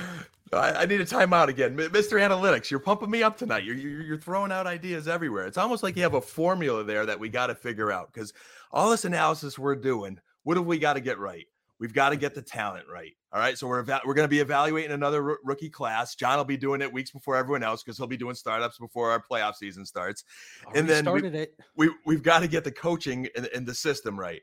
[0.52, 2.18] I, I need a timeout again, Mr.
[2.18, 2.70] Analytics.
[2.70, 3.64] You're pumping me up tonight.
[3.64, 5.46] You're, you're you're throwing out ideas everywhere.
[5.46, 8.32] It's almost like you have a formula there that we got to figure out because
[8.72, 11.46] all this analysis we're doing, what have we got to get right?
[11.80, 13.12] We've got to get the talent right.
[13.32, 16.14] All right, so we're eva- we're going to be evaluating another roo- rookie class.
[16.14, 19.10] John will be doing it weeks before everyone else because he'll be doing startups before
[19.10, 20.24] our playoff season starts.
[20.66, 21.54] Already then we, it.
[21.76, 24.40] we we've got to get the coaching and, and the system right.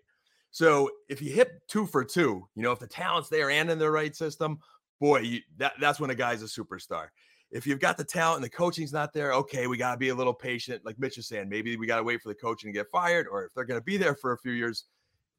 [0.52, 3.80] So if you hit two for two, you know, if the talent's there and in
[3.80, 4.60] the right system,
[5.02, 7.08] boy, you, that that's when a guy's a superstar.
[7.52, 10.10] If you've got the talent and the coaching's not there, okay, we got to be
[10.10, 10.86] a little patient.
[10.86, 13.28] Like Mitch is saying, maybe we got to wait for the coaching to get fired,
[13.30, 14.86] or if they're going to be there for a few years,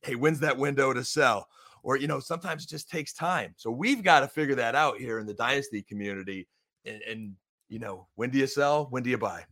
[0.03, 1.49] hey, when's that window to sell?
[1.87, 3.55] Or you know, sometimes it just takes time.
[3.57, 6.49] So we've got to figure that out here in the dynasty community.
[6.85, 7.33] And, and
[7.69, 8.89] you know, when do you sell?
[8.91, 9.45] When do you buy?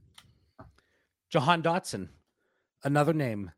[1.31, 2.09] Jahan Dotson,
[2.83, 3.53] another name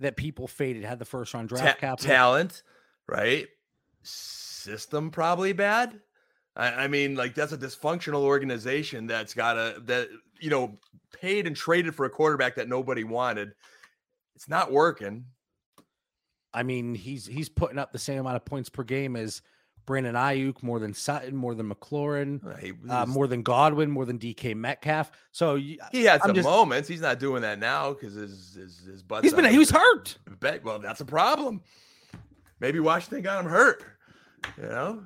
[0.00, 2.10] that people faded had the first round draft Ta- capital.
[2.10, 2.64] talent,
[3.08, 3.46] right?
[4.02, 6.00] System probably bad.
[6.56, 10.08] I, I mean, like that's a dysfunctional organization that's got a that
[10.40, 10.80] you know
[11.12, 13.52] paid and traded for a quarterback that nobody wanted.
[14.34, 15.26] It's not working.
[16.52, 19.42] I mean, he's he's putting up the same amount of points per game as
[19.86, 22.44] Brandon Aiyuk, more than Sutton, more than McLaurin,
[22.88, 25.10] Uh, uh, more than Godwin, more than DK Metcalf.
[25.32, 26.88] So he had some just- moments.
[26.88, 29.24] He's not doing that now because his his his butt.
[29.24, 30.18] he's been he was hurt.
[30.40, 31.62] Bet, well, that's a problem.
[32.60, 33.84] Maybe Washington got him hurt.
[34.56, 35.04] You know,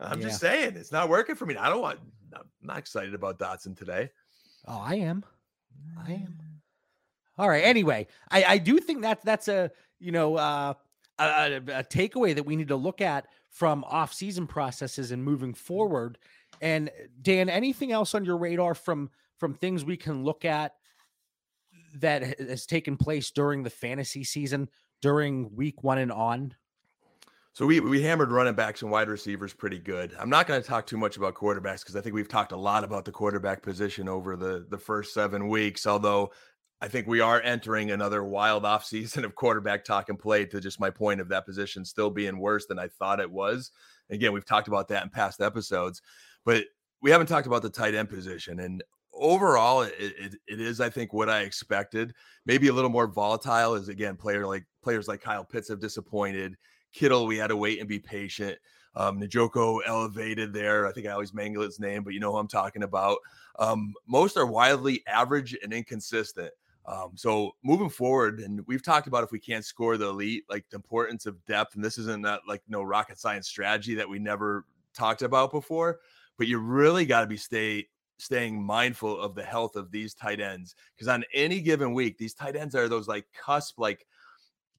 [0.00, 1.56] I'm just saying it's not working for me.
[1.56, 1.98] I don't want.
[2.34, 4.10] I'm not excited about Dotson today.
[4.66, 5.24] Oh, I am.
[6.06, 6.38] I am.
[7.36, 7.64] All right.
[7.64, 9.70] Anyway, I, I do think that that's a
[10.04, 10.74] you know uh,
[11.18, 15.54] a, a, a takeaway that we need to look at from off-season processes and moving
[15.54, 16.18] forward.
[16.60, 16.90] And
[17.22, 20.74] Dan, anything else on your radar from from things we can look at
[21.96, 24.68] that has taken place during the fantasy season
[25.00, 26.54] during week one and on?
[27.52, 30.12] So we we hammered running backs and wide receivers pretty good.
[30.18, 32.56] I'm not going to talk too much about quarterbacks because I think we've talked a
[32.56, 35.86] lot about the quarterback position over the the first seven weeks.
[35.86, 36.32] Although
[36.84, 40.44] I think we are entering another wild off season of quarterback talk and play.
[40.44, 43.70] To just my point of that position still being worse than I thought it was.
[44.10, 46.02] Again, we've talked about that in past episodes,
[46.44, 46.64] but
[47.00, 48.60] we haven't talked about the tight end position.
[48.60, 52.12] And overall, it, it, it is I think what I expected.
[52.44, 56.54] Maybe a little more volatile as again player like players like Kyle Pitts have disappointed.
[56.92, 58.58] Kittle, we had to wait and be patient.
[58.94, 60.86] Um, Najoko elevated there.
[60.86, 63.18] I think I always mangle his name, but you know who I'm talking about.
[63.58, 66.52] Um, most are wildly average and inconsistent.
[66.86, 70.66] Um, so moving forward, and we've talked about if we can't score the elite, like
[70.68, 74.18] the importance of depth, and this isn't that like no rocket science strategy that we
[74.18, 76.00] never talked about before,
[76.36, 77.86] but you really got to be stay
[78.18, 82.34] staying mindful of the health of these tight ends because on any given week, these
[82.34, 84.06] tight ends are those like cusp like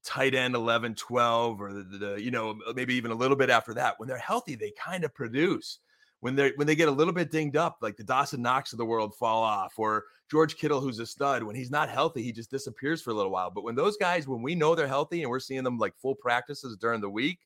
[0.04, 3.74] tight end 11 12 or the, the, you know maybe even a little bit after
[3.74, 5.80] that when they're healthy they kind of produce.
[6.20, 8.78] When they when they get a little bit dinged up like the Dawson Knox of
[8.78, 12.32] the world fall off or George Kittle who's a stud when he's not healthy he
[12.32, 15.22] just disappears for a little while but when those guys when we know they're healthy
[15.22, 17.40] and we're seeing them like full practices during the week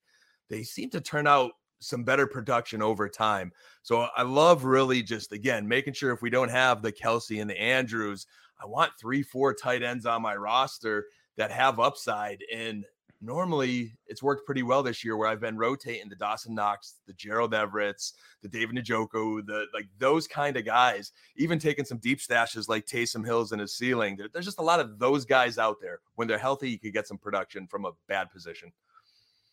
[0.49, 1.53] they seem to turn out
[1.83, 3.51] some better production over time
[3.83, 7.49] so I love really just again making sure if we don't have the Kelce and
[7.49, 8.27] the Andrews
[8.63, 11.07] I want three four tight ends on my roster
[11.37, 12.45] that have upside.
[12.55, 12.85] And
[13.21, 17.13] normally it's worked pretty well this year where I've been rotating the Dawson Knox, the
[17.13, 22.19] Gerald Everett's, the David Njoku, the like those kind of guys, even taking some deep
[22.19, 24.17] stashes like Taysom Hills in his ceiling.
[24.17, 26.01] There, there's just a lot of those guys out there.
[26.15, 28.73] When they're healthy, you could get some production from a bad position.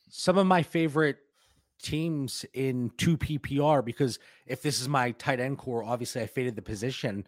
[0.09, 1.17] Some of my favorite
[1.81, 6.55] teams in 2 PPR because if this is my tight end core, obviously I faded
[6.55, 7.27] the position.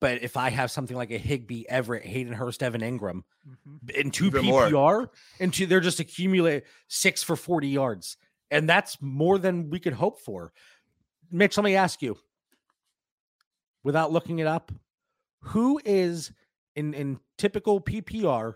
[0.00, 3.90] But if I have something like a Higbee, Everett, Hayden Hurst, Evan Engram mm-hmm.
[3.94, 4.68] in two Even more.
[4.68, 8.16] PPR, and two, they're just accumulate six for 40 yards.
[8.50, 10.52] And that's more than we could hope for.
[11.30, 12.18] Mitch, let me ask you,
[13.84, 14.72] without looking it up,
[15.40, 16.32] who is
[16.74, 18.54] in, in typical PPR,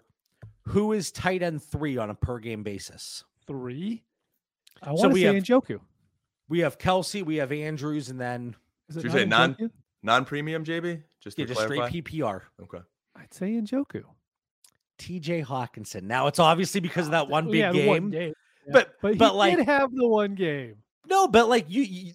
[0.62, 3.22] who is tight end three on a per game basis?
[3.46, 4.02] Three.
[4.82, 5.80] I So to we say have- Njoku.
[6.48, 8.54] We have Kelce, we have Andrews, and then
[8.88, 9.70] Is it Did you say non- Njoku?
[10.04, 11.02] Non-premium, JB?
[11.20, 11.80] Just to yeah, just straight.
[11.80, 12.42] PPR.
[12.62, 12.78] okay.
[13.16, 14.02] I'd say Njoku.
[14.98, 16.02] TJ Hockenson.
[16.02, 17.86] Now it's obviously because of that one big yeah, game.
[17.86, 18.34] one game.
[18.66, 18.72] yeah.
[18.72, 20.76] But but he but like did have the one game.
[21.08, 22.12] no, but like you, you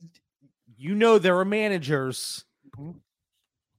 [0.78, 2.46] you know there are managers.
[2.78, 2.96] Mhm.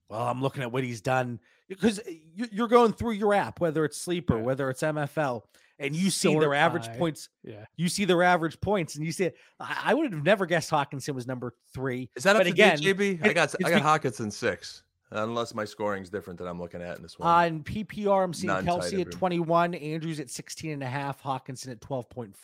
[0.09, 1.39] Well, I'm looking at what he's done
[1.69, 2.01] because
[2.35, 4.43] you- you're going through your app, whether it's Sleeper, Yeah.
[4.43, 5.45] whether it's MFL,
[5.81, 6.97] and you see Sort their average by.
[6.97, 7.29] points.
[7.43, 7.65] Yeah.
[7.77, 9.31] You see their average points, and you see.
[9.59, 12.11] I, I would have never guessed Hockenson was number three.
[12.15, 13.27] Is that But up to again, again, JB?
[13.27, 16.97] I got I got be- Hockenson six, unless my scoring's different than I'm looking at
[16.97, 17.29] in this one.
[17.29, 19.13] On PPR, I'm seeing Non-tight Kelce at end.
[19.13, 22.35] 21, Andrews at 16 and a half, Hockenson at 12.4.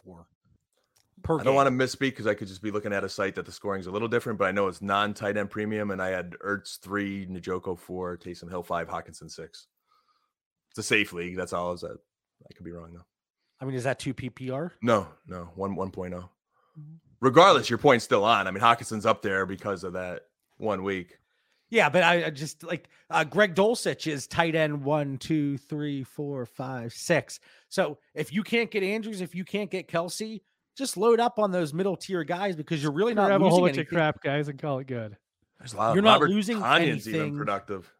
[1.22, 1.78] Per I don't want to game.
[1.78, 4.06] misspeak because I could just be looking at a site that the scoring's a little
[4.08, 8.16] different, but I know it's non-tight end premium, and I had Ertz three, Najoko four,
[8.18, 9.66] Taysom Hill five, Hockenson six.
[10.70, 11.36] It's a safe league.
[11.36, 11.72] That's all.
[11.72, 11.96] Is that
[12.48, 13.06] I could be wrong though.
[13.60, 14.70] I mean, is that two PPR?
[14.82, 16.96] No, no, one one Mm-hmm.
[17.20, 18.46] Regardless, your point's still on.
[18.46, 20.22] I mean, Hockenson's up there because of that
[20.58, 21.18] one week.
[21.70, 26.04] Yeah, but I, I just like uh, Greg Dulcich is tight end one, two, three,
[26.04, 27.40] four, five, six.
[27.68, 30.42] So if you can't get Andrews, if you can't get Kelce,
[30.76, 33.60] just load up on those middle tier guys because you're really not Grab a whole
[33.60, 33.86] bunch anything.
[33.86, 35.16] of crap, guys, and call it good.
[35.58, 35.94] There's a lot.
[35.94, 37.14] You're of not Robert losing Tonyan's anything.
[37.28, 37.90] even productive.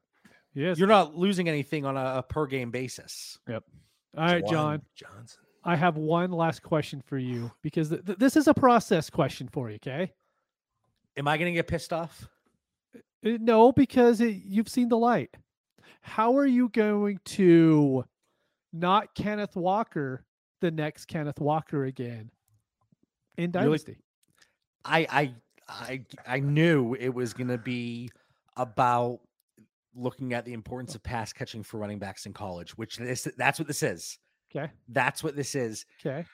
[0.54, 0.78] Yes.
[0.78, 3.38] You're not losing anything on a, a per game basis.
[3.48, 3.64] Yep.
[4.16, 4.82] All right, John.
[4.94, 5.40] Johnson.
[5.66, 9.48] I have one last question for you because th- th- this is a process question
[9.48, 9.76] for you.
[9.76, 10.12] Okay.
[11.16, 12.28] Am I going to get pissed off?
[12.94, 13.00] Uh,
[13.40, 15.36] No, because it, you've seen the light.
[16.02, 18.04] How are you going to
[18.72, 20.24] not Kenneth Walker
[20.60, 22.30] the next Kenneth Walker again
[23.36, 23.66] in Really?
[23.66, 23.96] Dynasty?
[24.84, 25.34] I I
[25.68, 28.08] I I knew it was going to be
[28.56, 29.18] about
[29.96, 33.58] looking at the importance of pass catching for running backs in college, which this that's
[33.58, 34.18] what this is.
[34.57, 34.70] Okay.
[34.88, 35.84] That's what this is.
[36.04, 36.24] Okay.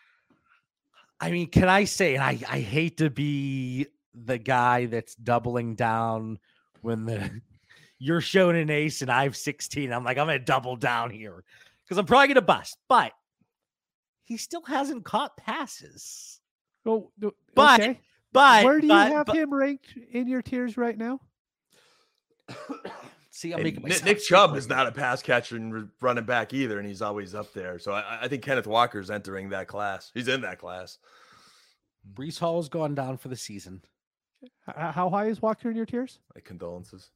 [1.20, 5.74] I mean, can I say, and I, I hate to be the guy that's doubling
[5.74, 6.38] down
[6.82, 7.30] when the
[7.98, 9.92] you're showing an ace and I have 16.
[9.92, 11.44] I'm like, I'm gonna double down here
[11.84, 13.12] because I'm probably gonna bust, but
[14.24, 16.40] he still hasn't caught passes.
[16.86, 17.10] Oh,
[17.54, 18.00] But- okay.
[18.32, 21.20] But Where do you but- have but him ranked in your tiers right now?
[23.34, 26.78] See, I'm making Nick, Nick Chubb is not a pass catcher and running back either,
[26.78, 27.78] and he's always up there.
[27.78, 30.10] So I, I think Kenneth Walker's entering that class.
[30.12, 30.98] He's in that class.
[32.14, 33.80] Breece Hall has gone down for the season
[34.66, 36.18] How high is Walker in your tiers?
[36.34, 37.10] My condolences.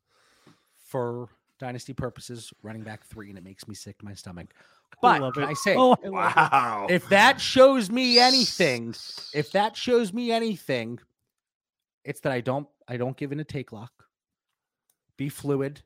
[0.86, 2.50] for dynasty purposes.
[2.62, 4.54] Running back three, and it makes me sick to my stomach.
[4.94, 5.44] I But love it.
[5.44, 6.12] I say, Oh, I love it.
[6.12, 6.86] Wow.
[6.88, 8.94] if that shows me anything,
[9.34, 10.98] if that shows me anything,
[12.04, 13.92] it's that I don't I don't give in to take lock.
[15.18, 15.82] Be fluid.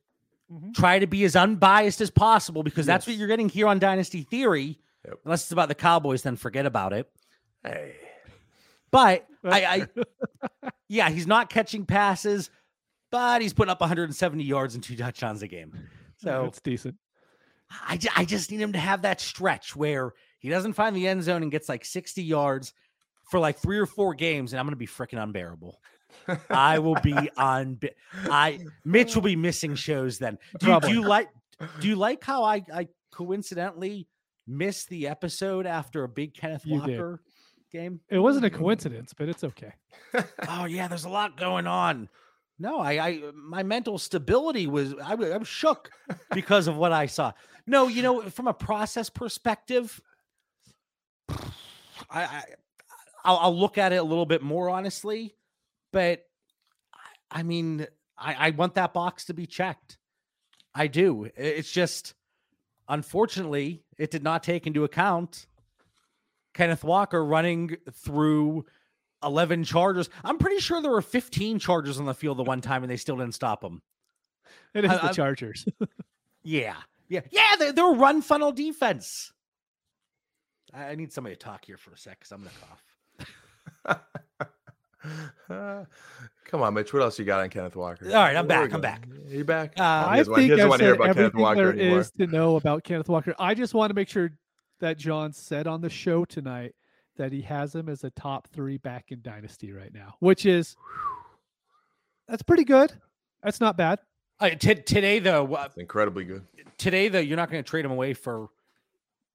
[0.53, 0.75] Mhm.
[0.75, 4.23] Try to be as unbiased as possible because that's what you're getting here on Dynasty
[4.23, 4.81] Theory.
[5.07, 5.19] Yep.
[5.25, 7.11] Unless it's about the Cowboys, then forget about it.
[7.65, 7.95] hey.
[8.91, 9.87] But I,
[10.65, 12.51] I yeah, he's not catching passes,
[13.13, 15.73] but he's putting up 170 yards and two touchdowns a game.
[16.17, 16.97] So it's decent.
[17.71, 21.23] I, I just need him to have that stretch where he doesn't find the end
[21.23, 22.73] zone and gets like 60 yards
[23.31, 25.81] for like three or four games, and I'm going to be freaking unbearable.
[26.49, 27.79] I will be on.
[28.25, 30.39] I Mitch will be missing shows then.
[30.59, 31.29] Do you, do you like?
[31.81, 34.07] Do you like how I I coincidentally
[34.47, 36.99] missed the episode after a big Kenneth You did.
[36.99, 37.23] Walker
[37.73, 38.01] game?
[38.09, 39.73] It wasn't a coincidence, but it's okay.
[40.49, 42.09] Oh yeah, there's a lot going on.
[42.59, 45.91] No, I, I my mental stability was I, wa- I'm shook
[46.35, 47.33] because of what I saw.
[47.67, 50.01] No, you know, from a process perspective,
[51.29, 52.43] I, I
[53.25, 55.35] I'll, I'll look at it a little bit more honestly,
[55.93, 56.25] but
[56.95, 57.87] I- I mean,
[58.19, 59.99] I, I want that box to be checked.
[60.75, 61.29] I do.
[61.37, 62.15] It's just
[62.89, 65.47] unfortunately it did not take into account
[66.55, 68.65] Kenneth Walker running through
[69.23, 70.09] 11 chargers.
[70.25, 72.97] I'm pretty sure there were 15 chargers on the field the one time and they
[72.97, 73.83] still didn't stop him.
[74.75, 75.67] It is I- the Chargers.
[76.43, 76.77] Yeah.
[77.09, 77.21] Yeah.
[77.31, 77.57] Yeah.
[77.59, 79.31] They're, they're a run funnel defense.
[80.73, 82.51] I I need somebody to talk here for a sec because I'm going
[83.87, 84.01] to cough.
[85.49, 86.93] Come on, Mitch.
[86.93, 88.07] What else you got on Kenneth Walker?
[88.07, 88.83] All right, I'm Where back, I'm going?
[88.83, 89.09] back.
[89.29, 89.73] You back?
[89.79, 92.01] Uh, Oh, I doesn't want- think doesn't I've to said everything Walker there anymore.
[92.01, 93.35] is to know about Kenneth Walker.
[93.39, 94.31] I just want to make sure
[94.81, 96.75] that John said on the show tonight
[97.17, 100.77] that he has him as a top three back in Dynasty right now, which is
[102.29, 102.93] that's pretty good.
[103.43, 103.99] That's not bad.
[104.39, 106.47] Uh, t- today, though, uh, incredibly good.
[106.79, 108.49] today, though, you're not going to trade him away for.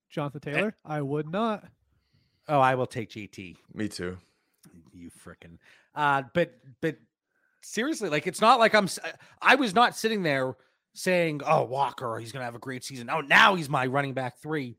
[0.10, 1.66] Jonathan Taylor, I would not.
[2.48, 3.58] Oh, I will take JT.
[3.74, 4.18] Me too.
[4.96, 5.58] You frickin'.
[5.94, 6.98] Uh, but, but
[7.62, 8.88] seriously, like, it's not like I'm,
[9.42, 10.56] I was not sitting there
[10.94, 13.10] saying, oh, Walker, he's to have a great season.
[13.10, 14.78] Oh, now he's my running back three.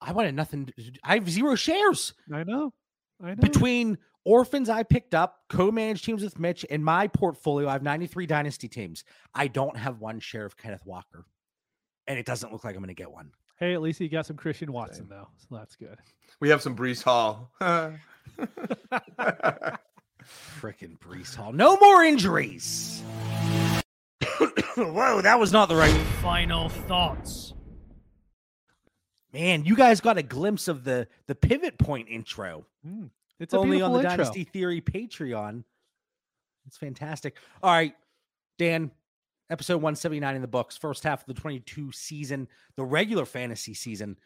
[0.00, 0.66] I wanted nothing.
[0.66, 0.72] to
[1.04, 2.14] I have zero shares.
[2.32, 2.72] I know.
[3.22, 3.34] I know.
[3.36, 8.26] between orphans I picked up, co-managed teams with Mitch, and my portfolio, I have 93
[8.26, 9.04] dynasty teams.
[9.34, 11.24] I don't have one share of Kenneth Walker.
[12.06, 13.30] And it doesn't look like I'm going to get one.
[13.62, 15.96] Hey, at least you got some Christian Watson though, so that's good.
[16.40, 17.48] We have some Breece Hall.
[20.20, 21.52] Freaking Breece Hall.
[21.52, 23.00] No more injuries.
[24.76, 25.94] Whoa, that was not the right.
[26.20, 27.54] Final thoughts.
[29.32, 32.66] Man, you guys got a glimpse of the the pivot point intro.
[32.84, 34.10] Mm, It's only on the intro.
[34.16, 35.62] Dynasty Theory Patreon.
[36.66, 37.36] It's fantastic.
[37.62, 37.94] All right,
[38.58, 38.90] Dan,
[39.50, 40.76] episode 179 in the books.
[40.76, 44.18] First half of the 22 season, the regular fantasy season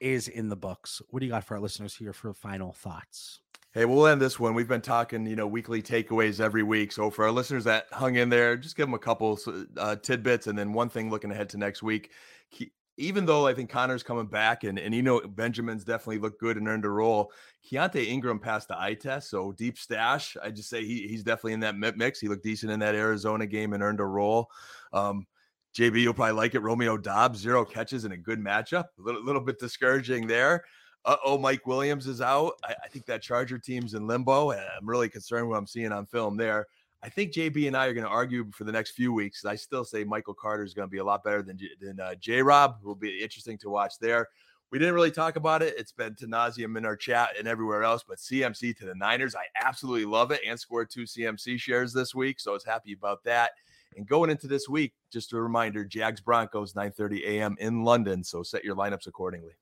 [0.00, 1.02] is in the books.
[1.10, 3.40] What do you got for our listeners here for final thoughts?
[3.72, 4.54] Hey, we'll end this one.
[4.54, 6.90] We've been talking, you know, weekly takeaways every week.
[6.90, 9.38] So for our listeners that hung in there, just give them a couple
[9.76, 12.10] uh, tidbits and then one thing looking ahead to next week.
[12.52, 16.38] Ke- Even though I think Conner's coming back and, and you know Benjamin's definitely looked
[16.38, 17.32] good and earned a role,
[17.68, 19.30] Keaontay Ingram passed the eye test.
[19.30, 20.36] So deep stash.
[20.42, 22.20] I just say he, he's definitely in that mix.
[22.20, 24.50] He looked decent in that Arizona game and earned a role.
[24.92, 25.26] Um,
[25.74, 26.60] JB, you'll probably like it.
[26.60, 28.84] Romeo Doubs, zero catches in a good matchup.
[28.98, 30.64] A little, little bit discouraging there.
[31.04, 32.52] Uh oh, Mike Williams is out.
[32.62, 34.52] I, I think that Charger team's in limbo.
[34.52, 36.66] I'm really concerned what I'm seeing on film there.
[37.02, 39.44] I think JB and I are going to argue for the next few weeks.
[39.44, 42.14] I still say Michael Carter is going to be a lot better than than uh,
[42.16, 42.76] J Rob.
[42.82, 44.28] Will be interesting to watch there.
[44.70, 45.74] We didn't really talk about it.
[45.76, 48.04] It's been to nauseum in our chat and everywhere else.
[48.06, 52.14] But CMC to the Niners, I absolutely love it and scored two CMC shares this
[52.14, 53.52] week, so I was happy about that.
[53.96, 57.56] And going into this week, just a reminder: Jags Broncos 9:30 a.m.
[57.58, 58.22] in London.
[58.22, 59.54] So set your lineups accordingly.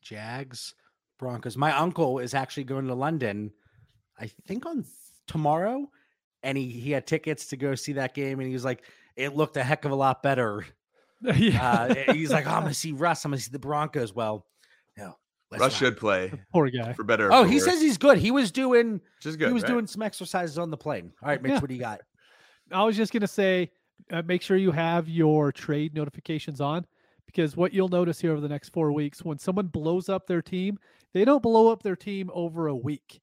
[0.00, 0.74] Jags,
[1.18, 1.56] Broncos.
[1.56, 3.52] My uncle is actually going to London,
[4.18, 4.84] I think on
[5.26, 5.90] tomorrow,
[6.42, 8.82] and he he had tickets to go see that game, and he was like,
[9.16, 10.64] it looked a heck of a lot better.
[11.22, 11.94] yeah.
[12.08, 13.24] Uh, he's like, oh, I'm going to see Russ.
[13.24, 14.14] I'm going to see the Broncos.
[14.14, 14.44] Well,
[14.98, 15.16] no,
[15.50, 15.78] let's Russ not.
[15.78, 16.92] should play Poor guy.
[16.92, 17.28] for better.
[17.28, 18.18] or Oh, for he worse, says he's good.
[18.18, 19.48] He was doing which is good.
[19.48, 19.70] he was right?
[19.72, 21.12] doing some exercises on the plane.
[21.22, 21.58] All right, Mitch, Yeah.
[21.60, 22.00] what do you got?
[22.70, 23.70] I was just gonna say,
[24.12, 26.84] uh, make sure you have your trade notifications on,
[27.24, 30.42] because what you'll notice here over the next four weeks, when someone blows up their
[30.42, 30.78] team,
[31.14, 33.20] they don't blow up their team over a week.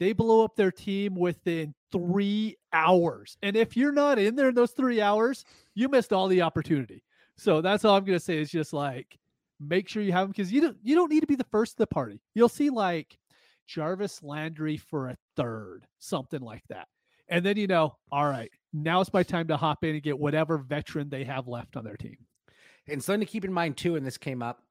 [0.00, 3.36] They blow up their team within three hours.
[3.42, 5.44] And if you're not in there in those three hours,
[5.74, 7.04] you missed all the opportunity.
[7.36, 9.18] So that's all I'm gonna say is just like
[9.60, 11.74] make sure you have them because you don't you don't need to be the first
[11.74, 12.20] of the party.
[12.34, 13.18] You'll see like
[13.66, 16.88] Jarvis Landry for a third, something like that.
[17.28, 20.18] And then you know, all right, now it's my time to hop in and get
[20.18, 22.16] whatever veteran they have left on their team.
[22.88, 24.62] And something to keep in mind too, and this came up,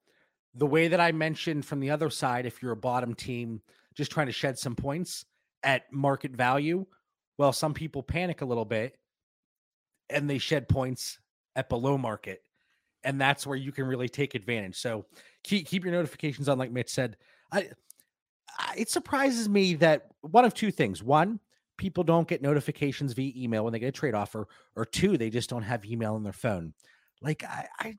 [0.55, 3.61] the way that I mentioned from the other side, if you're a bottom team
[3.95, 5.25] just trying to shed some points
[5.63, 6.85] at market value,
[7.37, 8.97] well, some people panic a little bit
[10.09, 11.19] and they shed points
[11.55, 12.41] at below market.
[13.03, 14.75] And that's where you can really take advantage.
[14.75, 15.05] So
[15.43, 17.15] keep keep your notifications on, like Mitch said.
[17.51, 17.69] I,
[18.57, 21.01] I it surprises me that one of two things.
[21.01, 21.39] One,
[21.77, 25.29] people don't get notifications via email when they get a trade offer, or two, they
[25.29, 26.73] just don't have email on their phone.
[27.21, 27.97] Like I, I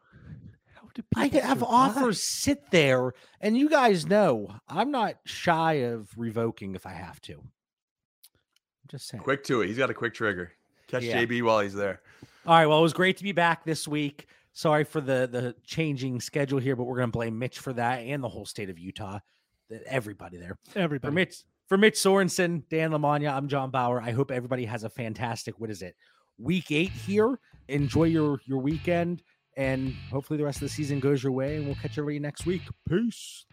[1.17, 1.97] I people could have survive?
[1.97, 7.21] offers sit there, and you guys know I'm not shy of revoking if I have
[7.23, 7.35] to.
[7.35, 9.23] I'm just saying.
[9.23, 9.69] Quick to it.
[9.69, 10.53] He's got a quick trigger.
[10.89, 11.25] Catch Yeah.
[11.25, 12.01] JB while he's there.
[12.47, 12.67] All right.
[12.67, 14.27] Well, it was great to be back this week.
[14.53, 18.23] Sorry for the the changing schedule here, but we're gonna blame Mitch for that and
[18.23, 19.21] the whole state of Utah.
[19.87, 20.59] Everybody there.
[20.75, 21.09] Everybody.
[21.11, 21.37] For Mitch,
[21.69, 24.03] for Mitch Sorensen, Dan Lamagna, I'm John Bauer.
[24.03, 25.61] I hope everybody has a fantastic.
[25.61, 25.95] What is it?
[26.39, 27.39] Week eight here.
[27.69, 29.23] Enjoy your your weekend,
[29.57, 31.57] and hopefully the rest of the season goes your way.
[31.57, 32.63] And we'll catch everybody next week.
[32.89, 33.45] Peace.